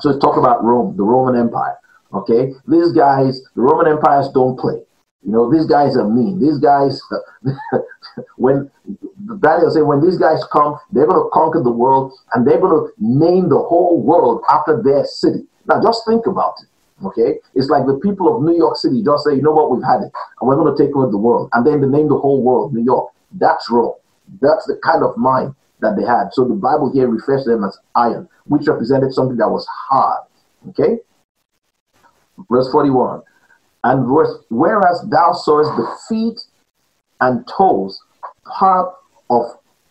So 0.00 0.10
let's 0.10 0.22
talk 0.22 0.36
about 0.36 0.64
Rome, 0.64 0.96
the 0.96 1.02
Roman 1.02 1.40
Empire. 1.40 1.78
Okay, 2.12 2.52
these 2.68 2.92
guys, 2.92 3.42
the 3.54 3.62
Roman 3.62 3.88
empires 3.88 4.28
don't 4.32 4.58
play. 4.58 4.80
You 5.26 5.32
know, 5.32 5.50
these 5.50 5.66
guys 5.66 5.96
are 5.96 6.08
mean. 6.08 6.38
These 6.38 6.58
guys, 6.58 7.02
when 8.36 8.70
Daniel 9.40 9.70
said, 9.70 9.82
when 9.82 10.00
these 10.00 10.18
guys 10.18 10.42
come, 10.52 10.78
they're 10.92 11.06
going 11.06 11.22
to 11.22 11.28
conquer 11.32 11.62
the 11.62 11.72
world 11.72 12.12
and 12.34 12.46
they're 12.46 12.60
going 12.60 12.86
to 12.86 12.92
name 12.98 13.48
the 13.48 13.58
whole 13.58 14.00
world 14.00 14.42
after 14.48 14.80
their 14.80 15.04
city. 15.04 15.40
Now, 15.66 15.82
just 15.82 16.06
think 16.06 16.26
about 16.26 16.54
it. 16.62 16.68
Okay, 17.04 17.38
it's 17.54 17.68
like 17.68 17.84
the 17.84 18.00
people 18.02 18.34
of 18.34 18.42
New 18.42 18.56
York 18.56 18.76
City 18.76 19.02
just 19.02 19.24
say, 19.24 19.34
you 19.34 19.42
know 19.42 19.52
what, 19.52 19.70
we've 19.70 19.84
had 19.84 20.00
it, 20.00 20.10
and 20.40 20.48
we're 20.48 20.56
going 20.56 20.74
to 20.74 20.82
take 20.82 20.96
over 20.96 21.10
the 21.10 21.18
world, 21.18 21.50
and 21.52 21.66
then 21.66 21.82
they 21.82 21.86
name 21.86 22.08
the 22.08 22.16
whole 22.16 22.42
world 22.42 22.72
New 22.72 22.82
York. 22.82 23.12
That's 23.32 23.68
wrong. 23.70 23.94
That's 24.40 24.64
the 24.66 24.80
kind 24.82 25.04
of 25.04 25.16
mind 25.18 25.54
that 25.80 25.96
they 25.96 26.04
had. 26.04 26.32
So 26.32 26.48
the 26.48 26.54
Bible 26.54 26.90
here 26.92 27.08
refers 27.08 27.44
to 27.44 27.50
them 27.50 27.64
as 27.64 27.78
iron, 27.94 28.28
which 28.46 28.66
represented 28.66 29.12
something 29.12 29.36
that 29.36 29.48
was 29.48 29.66
hard. 29.68 30.22
Okay, 30.70 30.98
verse 32.50 32.70
41. 32.72 33.22
And 33.84 34.08
verse, 34.08 34.34
whereas 34.48 35.04
thou 35.10 35.32
sawest 35.32 35.70
the 35.76 35.86
feet 36.08 36.40
and 37.20 37.46
toes, 37.46 38.00
part 38.58 38.92
of 39.30 39.42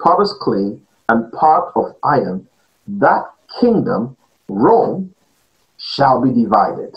potter's 0.02 0.34
clay 0.42 0.78
and 1.08 1.32
part 1.32 1.72
of 1.76 1.96
iron, 2.04 2.48
that 2.88 3.24
kingdom, 3.62 4.18
Rome, 4.50 5.15
shall 5.86 6.20
be 6.20 6.32
divided. 6.32 6.96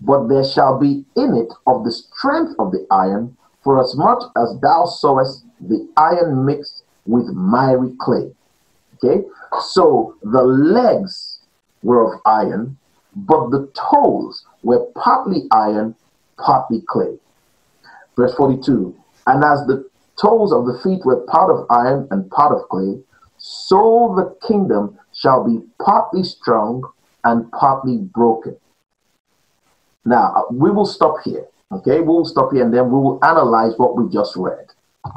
But 0.00 0.28
there 0.28 0.44
shall 0.44 0.78
be 0.78 1.04
in 1.16 1.34
it 1.36 1.52
of 1.66 1.84
the 1.84 1.92
strength 1.92 2.54
of 2.58 2.72
the 2.72 2.86
iron, 2.90 3.36
for 3.62 3.78
as 3.80 3.94
much 3.94 4.22
as 4.36 4.58
thou 4.60 4.86
sawest 4.86 5.44
the 5.60 5.86
iron 5.96 6.46
mixed 6.46 6.84
with 7.04 7.26
miry 7.26 7.92
clay. 8.00 8.32
Okay, 8.94 9.24
so 9.60 10.16
the 10.22 10.42
legs 10.42 11.40
were 11.82 12.12
of 12.12 12.20
iron, 12.24 12.78
but 13.14 13.50
the 13.50 13.70
toes 13.74 14.44
were 14.62 14.86
partly 14.96 15.46
iron, 15.50 15.94
partly 16.38 16.82
clay. 16.88 17.18
Verse 18.16 18.34
42 18.34 18.94
And 19.26 19.44
as 19.44 19.66
the 19.66 19.88
toes 20.20 20.52
of 20.52 20.66
the 20.66 20.78
feet 20.82 21.04
were 21.04 21.20
part 21.26 21.50
of 21.50 21.66
iron 21.70 22.08
and 22.10 22.30
part 22.30 22.52
of 22.52 22.68
clay, 22.68 22.98
so 23.36 24.14
the 24.16 24.46
kingdom 24.48 24.98
shall 25.12 25.44
be 25.44 25.60
partly 25.78 26.24
strong 26.24 26.82
and 27.28 27.50
partly 27.52 27.98
broken. 27.98 28.56
Now, 30.04 30.46
we 30.50 30.70
will 30.70 30.86
stop 30.86 31.16
here. 31.24 31.46
Okay, 31.70 32.00
we 32.00 32.06
will 32.06 32.24
stop 32.24 32.52
here 32.52 32.64
and 32.64 32.72
then 32.72 32.86
we 32.86 32.98
will 32.98 33.18
analyze 33.22 33.74
what 33.76 33.96
we 33.96 34.10
just 34.10 34.34
read. 34.36 34.66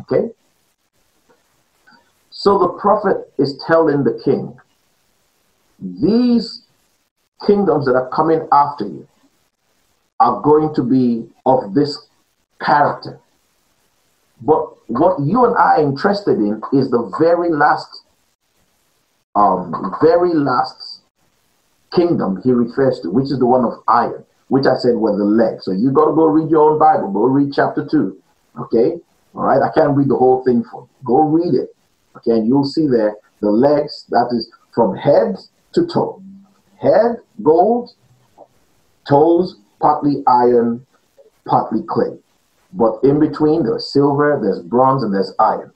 Okay, 0.01 0.29
so 2.29 2.59
the 2.59 2.67
prophet 2.67 3.31
is 3.37 3.61
telling 3.65 4.03
the 4.03 4.19
king, 4.25 4.57
these 5.79 6.63
kingdoms 7.47 7.85
that 7.85 7.93
are 7.93 8.09
coming 8.09 8.45
after 8.51 8.85
you 8.85 9.07
are 10.19 10.41
going 10.41 10.75
to 10.75 10.83
be 10.83 11.29
of 11.45 11.73
this 11.73 12.07
character. 12.61 13.19
But 14.41 14.89
what 14.89 15.21
you 15.21 15.45
and 15.45 15.55
I 15.55 15.77
are 15.77 15.81
interested 15.81 16.37
in 16.37 16.61
is 16.73 16.91
the 16.91 17.15
very 17.17 17.49
last, 17.49 18.03
um, 19.35 19.95
very 20.01 20.33
last 20.33 20.90
kingdom 21.93 22.41
he 22.43 22.51
refers 22.51 22.99
to, 23.01 23.09
which 23.09 23.25
is 23.25 23.39
the 23.39 23.45
one 23.45 23.65
of 23.65 23.73
iron, 23.87 24.23
which 24.47 24.65
I 24.65 24.77
said 24.77 24.95
were 24.95 25.17
the 25.17 25.23
legs. 25.23 25.65
So 25.65 25.71
you 25.71 25.91
got 25.91 26.05
to 26.05 26.15
go 26.15 26.25
read 26.25 26.49
your 26.49 26.71
own 26.71 26.79
Bible. 26.79 27.11
Go 27.11 27.25
read 27.25 27.53
chapter 27.53 27.87
two. 27.89 28.21
Okay, 28.59 28.99
all 29.33 29.43
right. 29.43 29.61
I 29.61 29.71
can't 29.73 29.95
read 29.95 30.09
the 30.09 30.17
whole 30.17 30.43
thing 30.43 30.63
for 30.69 30.81
you. 30.81 31.05
Go 31.05 31.21
read 31.21 31.53
it. 31.53 31.75
Okay, 32.17 32.31
and 32.31 32.47
you'll 32.47 32.65
see 32.65 32.87
there 32.87 33.15
the 33.41 33.49
legs. 33.49 34.05
That 34.09 34.29
is 34.31 34.51
from 34.73 34.95
head 34.95 35.37
to 35.73 35.85
toe. 35.87 36.21
Head 36.79 37.17
gold, 37.43 37.91
toes 39.07 39.57
partly 39.79 40.23
iron, 40.27 40.85
partly 41.45 41.81
clay. 41.87 42.17
But 42.73 42.99
in 43.03 43.19
between, 43.19 43.63
there's 43.63 43.91
silver, 43.91 44.39
there's 44.41 44.61
bronze, 44.61 45.03
and 45.03 45.13
there's 45.13 45.33
iron. 45.39 45.71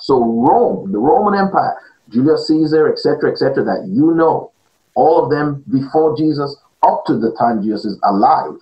So 0.00 0.18
Rome, 0.18 0.90
the 0.90 0.98
Roman 0.98 1.38
Empire, 1.38 1.76
Julius 2.08 2.48
Caesar, 2.48 2.90
etc., 2.92 3.30
etc., 3.30 3.64
that 3.64 3.86
you 3.88 4.14
know, 4.14 4.52
all 4.98 5.22
of 5.22 5.30
them 5.30 5.62
before 5.70 6.16
Jesus, 6.16 6.56
up 6.82 7.04
to 7.06 7.16
the 7.16 7.30
time 7.38 7.62
Jesus 7.62 7.84
is 7.84 8.00
alive, 8.02 8.58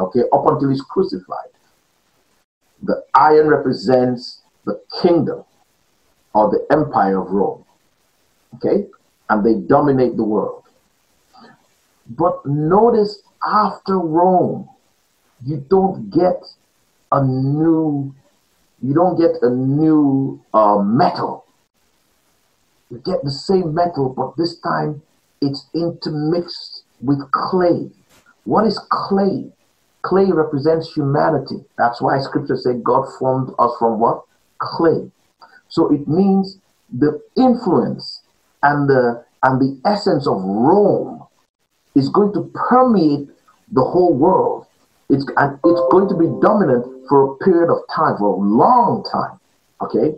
okay, 0.00 0.22
up 0.32 0.44
until 0.46 0.68
he's 0.68 0.82
crucified. 0.82 1.52
The 2.82 3.04
iron 3.14 3.46
represents 3.46 4.42
the 4.64 4.80
kingdom 5.00 5.44
or 6.34 6.50
the 6.50 6.66
empire 6.76 7.22
of 7.22 7.30
Rome, 7.30 7.64
okay, 8.56 8.88
and 9.28 9.46
they 9.46 9.54
dominate 9.68 10.16
the 10.16 10.24
world. 10.24 10.64
But 12.08 12.44
notice 12.44 13.22
after 13.46 13.96
Rome, 13.96 14.68
you 15.46 15.64
don't 15.70 16.10
get 16.10 16.42
a 17.12 17.24
new, 17.24 18.12
you 18.82 18.92
don't 18.92 19.16
get 19.16 19.40
a 19.42 19.50
new 19.50 20.42
uh, 20.52 20.78
metal. 20.82 21.44
You 22.90 22.98
get 23.04 23.22
the 23.22 23.30
same 23.30 23.72
metal, 23.72 24.08
but 24.08 24.36
this 24.36 24.58
time 24.58 25.02
it's 25.40 25.66
intermixed 25.74 26.84
with 27.00 27.18
clay. 27.32 27.90
What 28.44 28.66
is 28.66 28.78
clay? 28.90 29.50
Clay 30.02 30.30
represents 30.32 30.92
humanity. 30.92 31.64
That's 31.76 32.00
why 32.00 32.18
scripture 32.20 32.56
said 32.56 32.82
God 32.82 33.06
formed 33.18 33.52
us 33.58 33.72
from 33.78 34.00
what? 34.00 34.22
Clay. 34.58 35.10
So 35.68 35.92
it 35.92 36.08
means 36.08 36.58
the 36.92 37.20
influence 37.36 38.22
and 38.62 38.88
the 38.88 39.24
and 39.42 39.60
the 39.60 39.80
essence 39.88 40.26
of 40.26 40.36
Rome 40.42 41.26
is 41.94 42.08
going 42.08 42.32
to 42.34 42.50
permeate 42.68 43.28
the 43.72 43.82
whole 43.82 44.14
world. 44.14 44.66
It's, 45.08 45.24
and 45.36 45.58
it's 45.64 45.82
going 45.90 46.08
to 46.08 46.14
be 46.14 46.26
dominant 46.40 46.84
for 47.08 47.32
a 47.32 47.36
period 47.38 47.70
of 47.70 47.78
time, 47.94 48.16
for 48.18 48.34
a 48.34 48.36
long 48.36 49.04
time. 49.10 49.40
Okay? 49.80 50.16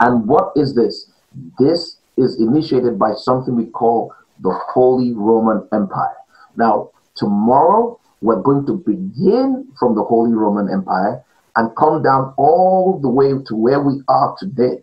And 0.00 0.26
what 0.26 0.52
is 0.56 0.74
this? 0.74 1.10
This 1.58 1.97
is 2.18 2.40
initiated 2.40 2.98
by 2.98 3.12
something 3.14 3.56
we 3.56 3.66
call 3.66 4.14
the 4.40 4.50
Holy 4.72 5.12
Roman 5.12 5.66
Empire. 5.72 6.16
Now, 6.56 6.90
tomorrow, 7.14 7.98
we're 8.20 8.42
going 8.42 8.66
to 8.66 8.74
begin 8.74 9.68
from 9.78 9.94
the 9.94 10.02
Holy 10.02 10.32
Roman 10.32 10.72
Empire 10.72 11.22
and 11.56 11.74
come 11.76 12.02
down 12.02 12.34
all 12.36 12.98
the 13.00 13.08
way 13.08 13.30
to 13.46 13.54
where 13.54 13.80
we 13.80 14.00
are 14.08 14.36
today 14.38 14.82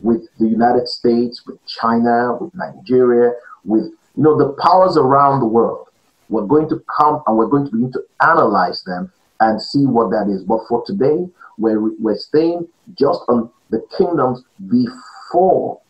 with 0.00 0.22
the 0.38 0.48
United 0.48 0.88
States, 0.88 1.46
with 1.46 1.64
China, 1.66 2.36
with 2.40 2.54
Nigeria, 2.54 3.32
with 3.64 3.84
you 4.16 4.22
know, 4.22 4.36
the 4.36 4.52
powers 4.60 4.96
around 4.96 5.40
the 5.40 5.46
world. 5.46 5.88
We're 6.28 6.46
going 6.46 6.68
to 6.70 6.82
come 6.96 7.22
and 7.26 7.36
we're 7.36 7.46
going 7.46 7.66
to 7.66 7.70
begin 7.70 7.92
to 7.92 8.02
analyze 8.20 8.82
them 8.82 9.12
and 9.40 9.60
see 9.60 9.86
what 9.86 10.10
that 10.10 10.28
is. 10.28 10.42
But 10.44 10.60
for 10.68 10.84
today, 10.86 11.28
we're, 11.58 11.80
we're 11.98 12.16
staying 12.16 12.68
just 12.98 13.20
on 13.28 13.50
the 13.70 13.84
kingdoms 13.96 14.42
before 14.68 15.80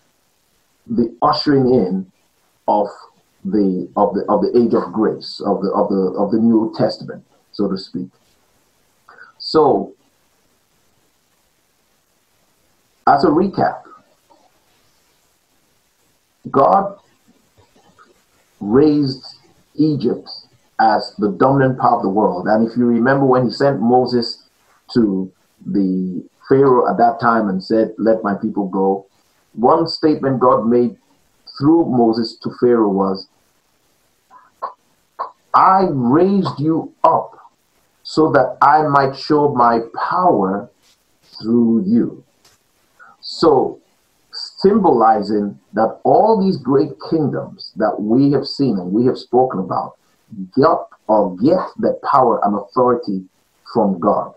the 0.87 1.16
ushering 1.23 1.73
in 1.73 2.11
of 2.68 2.88
the 3.45 3.88
of 3.97 4.14
the 4.14 4.25
of 4.29 4.42
the 4.42 4.57
age 4.57 4.75
of 4.75 4.92
grace 4.92 5.40
of 5.45 5.62
the 5.62 5.71
of 5.73 5.88
the 5.88 6.14
of 6.18 6.31
the 6.31 6.38
New 6.38 6.73
Testament, 6.77 7.25
so 7.51 7.68
to 7.68 7.77
speak. 7.77 8.09
So, 9.38 9.95
as 13.07 13.25
a 13.25 13.29
recap, 13.29 13.83
God 16.51 16.99
raised 18.61 19.37
Egypt 19.75 20.29
as 20.81 21.14
the 21.18 21.33
dominant 21.33 21.79
part 21.79 21.95
of 21.95 22.03
the 22.03 22.09
world. 22.09 22.47
And 22.47 22.68
if 22.68 22.77
you 22.77 22.87
remember 22.87 23.27
when 23.27 23.45
he 23.45 23.51
sent 23.51 23.81
Moses 23.81 24.45
to 24.95 25.33
the 25.66 26.25
Pharaoh 26.49 26.90
at 26.90 26.99
that 26.99 27.21
time 27.21 27.49
and 27.49 27.62
said, 27.62 27.92
Let 27.99 28.23
my 28.23 28.35
people 28.35 28.68
go, 28.68 29.07
one 29.55 29.87
statement 29.87 30.41
God 30.41 30.67
made 30.67 30.97
through 31.59 31.87
Moses 31.87 32.38
to 32.43 32.51
Pharaoh 32.61 32.91
was, 32.91 33.29
I 35.55 35.87
raised 35.91 36.59
you 36.59 36.95
up 37.05 37.38
so 38.03 38.31
that 38.33 38.57
I 38.62 38.83
might 38.88 39.17
show 39.17 39.55
my 39.55 39.81
power 40.09 40.71
through 41.41 41.85
you. 41.87 42.25
So, 43.21 43.79
symbolizing 44.33 45.59
that 45.75 46.01
all 46.05 46.43
these 46.43 46.57
great 46.57 46.91
kingdoms 47.11 47.73
that 47.77 48.01
we 48.01 48.33
have 48.33 48.47
seen 48.47 48.79
and 48.79 48.93
we 48.93 49.05
have 49.07 49.19
spoken 49.19 49.61
about 49.61 49.97
get 50.57 50.79
or 51.07 51.37
get 51.37 51.61
the 51.79 51.99
power 52.11 52.45
and 52.45 52.55
authority 52.55 53.25
from 53.73 53.99
God 54.01 54.33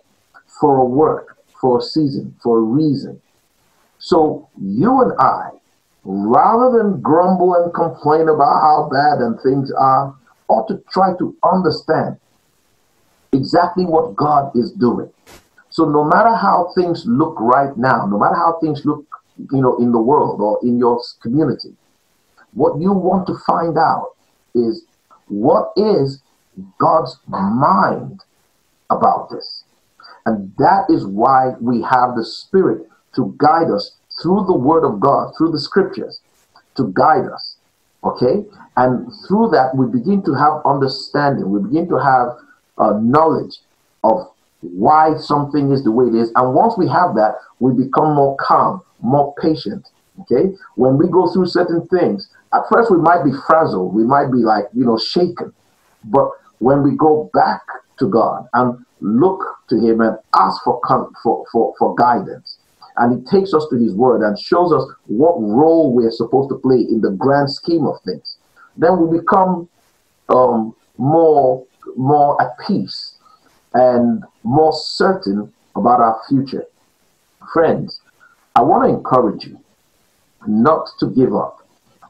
for 0.59 0.77
a 0.77 0.85
work, 0.85 1.37
for 1.61 1.79
a 1.79 1.81
season, 1.81 2.35
for 2.43 2.57
a 2.59 2.61
reason. 2.61 3.21
So 4.05 4.47
you 4.61 5.01
and 5.01 5.13
I, 5.19 5.49
rather 6.03 6.77
than 6.77 7.01
grumble 7.01 7.55
and 7.55 7.73
complain 7.73 8.29
about 8.29 8.61
how 8.61 8.87
bad 8.91 9.17
and 9.17 9.35
things 9.41 9.71
are, 9.71 10.15
ought 10.47 10.67
to 10.67 10.79
try 10.91 11.17
to 11.17 11.35
understand 11.43 12.15
exactly 13.33 13.83
what 13.83 14.15
God 14.15 14.55
is 14.55 14.71
doing. 14.73 15.11
So 15.71 15.85
no 15.85 16.03
matter 16.03 16.35
how 16.35 16.71
things 16.75 17.03
look 17.07 17.35
right 17.39 17.75
now, 17.77 18.05
no 18.05 18.19
matter 18.19 18.35
how 18.35 18.59
things 18.61 18.85
look, 18.85 19.07
you 19.51 19.59
know, 19.59 19.75
in 19.77 19.91
the 19.91 19.99
world 19.99 20.39
or 20.39 20.59
in 20.61 20.77
your 20.77 21.01
community, 21.23 21.75
what 22.53 22.79
you 22.79 22.93
want 22.93 23.25
to 23.25 23.33
find 23.47 23.75
out 23.75 24.11
is 24.53 24.85
what 25.29 25.71
is 25.75 26.21
God's 26.77 27.17
mind 27.27 28.21
about 28.91 29.31
this? 29.31 29.63
And 30.27 30.53
that 30.59 30.85
is 30.89 31.07
why 31.07 31.55
we 31.59 31.81
have 31.81 32.15
the 32.15 32.23
Spirit 32.23 32.87
to 33.15 33.33
guide 33.37 33.69
us 33.69 33.95
through 34.21 34.45
the 34.45 34.55
Word 34.55 34.85
of 34.85 34.99
God, 34.99 35.33
through 35.37 35.51
the 35.51 35.59
Scriptures, 35.59 36.21
to 36.75 36.91
guide 36.93 37.25
us. 37.25 37.57
Okay? 38.03 38.45
And 38.77 39.11
through 39.27 39.49
that, 39.49 39.75
we 39.75 39.87
begin 39.87 40.23
to 40.23 40.33
have 40.33 40.61
understanding. 40.65 41.49
We 41.49 41.61
begin 41.61 41.87
to 41.89 41.97
have 41.97 42.27
uh, 42.77 42.99
knowledge 43.01 43.59
of 44.03 44.31
why 44.61 45.15
something 45.17 45.71
is 45.71 45.83
the 45.83 45.91
way 45.91 46.05
it 46.05 46.15
is. 46.15 46.31
And 46.35 46.53
once 46.53 46.77
we 46.77 46.87
have 46.87 47.15
that, 47.15 47.35
we 47.59 47.71
become 47.73 48.15
more 48.15 48.35
calm, 48.39 48.81
more 49.01 49.33
patient. 49.41 49.87
Okay? 50.21 50.55
When 50.75 50.97
we 50.97 51.07
go 51.07 51.31
through 51.31 51.47
certain 51.47 51.87
things, 51.87 52.29
at 52.53 52.61
first 52.71 52.91
we 52.91 52.97
might 52.97 53.23
be 53.23 53.31
frazzled, 53.47 53.93
we 53.93 54.03
might 54.03 54.31
be 54.31 54.39
like, 54.39 54.65
you 54.73 54.85
know, 54.85 54.97
shaken. 54.97 55.53
But 56.05 56.29
when 56.59 56.83
we 56.83 56.95
go 56.95 57.29
back 57.33 57.61
to 57.99 58.07
God 58.07 58.47
and 58.53 58.85
look 59.01 59.43
to 59.69 59.75
Him 59.75 60.01
and 60.01 60.17
ask 60.37 60.63
for, 60.63 60.79
for, 61.23 61.43
for, 61.51 61.73
for 61.77 61.95
guidance, 61.95 62.57
and 62.97 63.19
He 63.19 63.29
takes 63.29 63.53
us 63.53 63.65
to 63.69 63.77
His 63.77 63.93
Word 63.93 64.21
and 64.21 64.37
shows 64.37 64.71
us 64.71 64.83
what 65.07 65.35
role 65.39 65.93
we're 65.93 66.11
supposed 66.11 66.49
to 66.49 66.55
play 66.55 66.77
in 66.77 67.01
the 67.01 67.11
grand 67.11 67.51
scheme 67.51 67.85
of 67.85 68.01
things, 68.03 68.37
then 68.77 68.99
we 68.99 69.19
become 69.19 69.69
um, 70.29 70.75
more, 70.97 71.65
more 71.95 72.41
at 72.41 72.51
peace 72.65 73.17
and 73.73 74.23
more 74.43 74.73
certain 74.73 75.51
about 75.75 75.99
our 75.99 76.21
future. 76.27 76.65
Friends, 77.53 78.01
I 78.55 78.61
want 78.61 78.83
to 78.83 78.89
encourage 78.89 79.45
you 79.45 79.59
not 80.47 80.87
to 80.99 81.07
give 81.07 81.35
up 81.35 81.65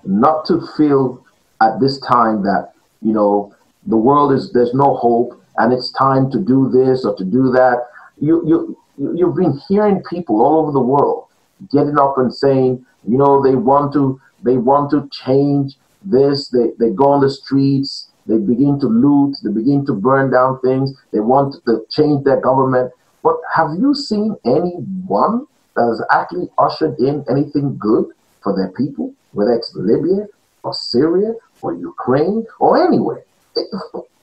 not 0.06 0.46
to 0.46 0.66
feel 0.78 1.26
at 1.62 1.80
this 1.80 2.00
time 2.00 2.44
that, 2.44 2.74
you 3.02 3.14
know, 3.14 3.54
the 3.88 3.98
world 3.98 4.32
is, 4.32 4.52
there's 4.54 4.74
no 4.74 4.96
hope 4.96 5.42
and 5.58 5.74
it's 5.74 5.92
time 5.92 6.32
to 6.32 6.40
do 6.40 6.70
this 6.70 7.06
or 7.06 7.16
to 7.16 7.24
do 7.24 7.52
that. 7.52 7.88
You, 8.20 8.44
you, 8.48 8.78
you've 8.98 9.36
been 9.36 9.60
hearing 9.68 10.04
people 10.10 10.42
all 10.42 10.60
over 10.62 10.72
the 10.72 10.80
world 10.80 11.28
getting 11.72 11.98
up 12.00 12.18
and 12.18 12.34
saying, 12.34 12.86
you 13.08 13.18
know, 13.18 13.42
they 13.42 13.56
want 13.56 13.94
to, 13.94 14.20
they 14.44 14.58
want 14.58 14.92
to 14.92 15.10
change 15.12 15.76
this. 16.04 16.50
They, 16.50 16.72
they 16.80 16.92
go 16.92 17.06
on 17.06 17.22
the 17.22 17.30
streets, 17.30 18.10
they 18.26 18.38
begin 18.38 18.80
to 18.80 18.88
loot, 18.88 19.38
they 19.44 19.52
begin 19.52 19.86
to 19.86 19.94
burn 19.94 20.32
down 20.32 20.60
things. 20.62 20.94
They 21.12 21.20
want 21.20 21.56
to 21.66 21.86
change 21.90 22.24
their 22.24 22.42
government. 22.42 22.92
But 23.24 23.38
have 23.54 23.70
you 23.80 23.96
seen 23.96 24.36
anyone 24.46 25.48
that 25.76 25.86
has 25.86 26.04
actually 26.12 26.50
ushered 26.58 27.00
in 27.00 27.26
anything 27.30 27.78
good 27.78 28.06
for 28.44 28.56
their 28.56 28.72
people? 28.72 29.14
whether 29.36 29.54
it's 29.54 29.72
Libya 29.76 30.28
or 30.64 30.74
Syria 30.74 31.34
or 31.62 31.74
Ukraine 31.76 32.46
or 32.60 32.84
anywhere. 32.88 33.24
It, 33.56 33.68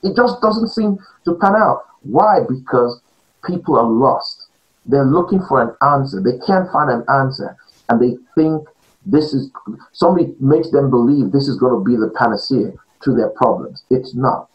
it 0.03 0.17
just 0.17 0.41
doesn't 0.41 0.69
seem 0.69 0.99
to 1.27 1.35
pan 1.35 1.55
out. 1.55 1.85
Why? 2.03 2.41
Because 2.49 3.01
people 3.45 3.79
are 3.79 3.89
lost. 3.89 4.42
They're 4.87 5.05
looking 5.05 5.41
for 5.49 5.63
an 5.63 5.75
answer. 5.83 6.21
They 6.21 6.39
can't 6.47 6.71
find 6.73 6.91
an 6.91 7.05
answer. 7.09 7.57
And 7.89 8.01
they 8.01 8.17
think 8.35 8.67
this 9.07 9.33
is, 9.33 9.51
somebody 9.93 10.35
makes 10.41 10.71
them 10.71 10.91
believe 10.91 11.33
this 11.33 11.49
is 11.49 11.59
going 11.59 11.73
to 11.73 11.85
be 11.85 11.97
the 11.97 12.13
panacea 12.17 12.73
to 13.05 13.15
their 13.15 13.31
problems. 13.31 13.85
It's 13.91 14.15
not. 14.15 14.49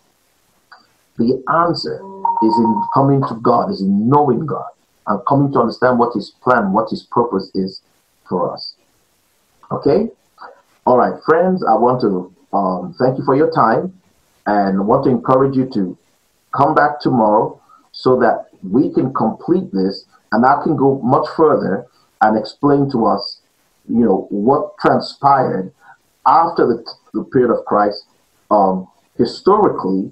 The 1.18 1.44
answer 1.50 1.96
is 2.44 2.58
in 2.58 2.82
coming 2.94 3.22
to 3.28 3.36
God, 3.42 3.72
is 3.72 3.82
in 3.82 4.08
knowing 4.08 4.46
God, 4.46 4.70
and 5.08 5.26
coming 5.28 5.52
to 5.54 5.60
understand 5.60 6.00
what 6.00 6.13
His 6.13 6.32
plan, 6.44 6.72
what 6.74 6.90
His 6.90 7.04
purpose 7.04 7.50
is 7.56 7.82
for 8.30 8.54
us. 8.54 8.76
Okay? 9.72 10.10
All 10.86 10.98
right, 10.98 11.20
friends, 11.26 11.63
I 11.68 11.74
want 11.76 12.02
to 12.02 12.34
um, 12.54 12.96
thank 13.00 13.18
you 13.18 13.26
for 13.26 13.36
your 13.36 13.52
time 13.52 14.00
and 14.46 14.88
want 14.88 15.04
to 15.06 15.10
encourage 15.10 15.56
you 15.56 15.70
to 15.74 15.98
come 16.56 16.74
back 16.74 17.02
tomorrow 17.02 17.60
so 17.92 18.18
that 18.20 18.47
we 18.63 18.93
can 18.93 19.13
complete 19.13 19.72
this 19.72 20.06
and 20.32 20.46
I 20.46 20.62
can 20.63 20.76
go 20.76 21.00
much 21.04 21.28
further 21.36 21.88
and 22.22 22.38
explain 22.38 22.89
to 22.91 23.06
us, 23.06 23.41
you 23.88 24.04
know, 24.04 24.28
what 24.30 24.78
transpired 24.80 25.74
after 26.26 26.67
the, 26.67 26.86
the 27.13 27.24
period 27.26 27.52
of 27.52 27.65
Christ, 27.65 28.06
um, 28.52 28.88
historically, 29.17 30.12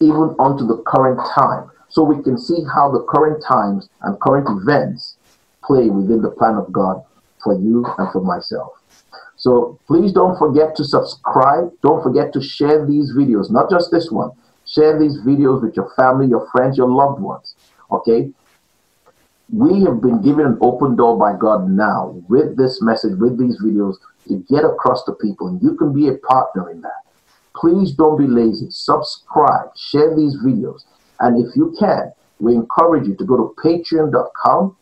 even 0.00 0.34
onto 0.38 0.66
the 0.66 0.82
current 0.86 1.20
time. 1.34 1.70
So 1.88 2.02
we 2.02 2.22
can 2.22 2.38
see 2.38 2.64
how 2.74 2.90
the 2.90 3.04
current 3.04 3.44
times 3.46 3.88
and 4.02 4.18
current 4.20 4.48
events 4.48 5.16
play 5.62 5.90
within 5.90 6.22
the 6.22 6.30
plan 6.30 6.54
of 6.54 6.72
God 6.72 7.04
for 7.44 7.54
you 7.54 7.84
and 7.98 8.10
for 8.12 8.22
myself. 8.22 8.72
So 9.36 9.78
please 9.86 10.12
don't 10.12 10.38
forget 10.38 10.74
to 10.76 10.84
subscribe. 10.84 11.72
Don't 11.82 12.02
forget 12.02 12.32
to 12.32 12.40
share 12.40 12.86
these 12.86 13.12
videos, 13.12 13.50
not 13.50 13.68
just 13.68 13.90
this 13.90 14.10
one. 14.10 14.30
Share 14.66 14.98
these 14.98 15.18
videos 15.18 15.60
with 15.62 15.76
your 15.76 15.92
family, 15.96 16.28
your 16.28 16.48
friends, 16.52 16.78
your 16.78 16.88
loved 16.88 17.20
ones. 17.20 17.56
Okay? 17.92 18.30
We 19.52 19.82
have 19.82 20.00
been 20.00 20.22
given 20.22 20.46
an 20.46 20.58
open 20.60 20.96
door 20.96 21.18
by 21.18 21.38
God 21.38 21.68
now 21.68 22.22
with 22.28 22.56
this 22.56 22.80
message, 22.80 23.18
with 23.18 23.38
these 23.38 23.60
videos 23.60 23.96
to 24.28 24.44
get 24.48 24.64
across 24.64 25.04
to 25.04 25.12
people, 25.12 25.48
and 25.48 25.62
you 25.62 25.74
can 25.74 25.92
be 25.92 26.08
a 26.08 26.14
partner 26.14 26.70
in 26.70 26.80
that. 26.80 27.02
Please 27.54 27.92
don't 27.92 28.16
be 28.16 28.26
lazy. 28.26 28.68
Subscribe, 28.70 29.76
share 29.76 30.16
these 30.16 30.36
videos, 30.36 30.84
and 31.20 31.44
if 31.44 31.54
you 31.54 31.74
can, 31.78 32.12
we 32.40 32.54
encourage 32.54 33.06
you 33.06 33.14
to 33.16 33.24
go 33.24 33.36
to 33.36 33.54
patreon.com 33.62 34.76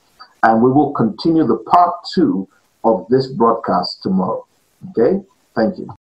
And 0.44 0.64
we 0.64 0.72
will 0.72 0.92
continue 0.94 1.46
the 1.46 1.58
part 1.58 1.94
two 2.14 2.48
of 2.84 3.06
this 3.10 3.28
broadcast 3.28 4.02
tomorrow. 4.02 4.46
Okay? 4.90 5.22
Thank 5.56 5.78
you. 5.78 5.88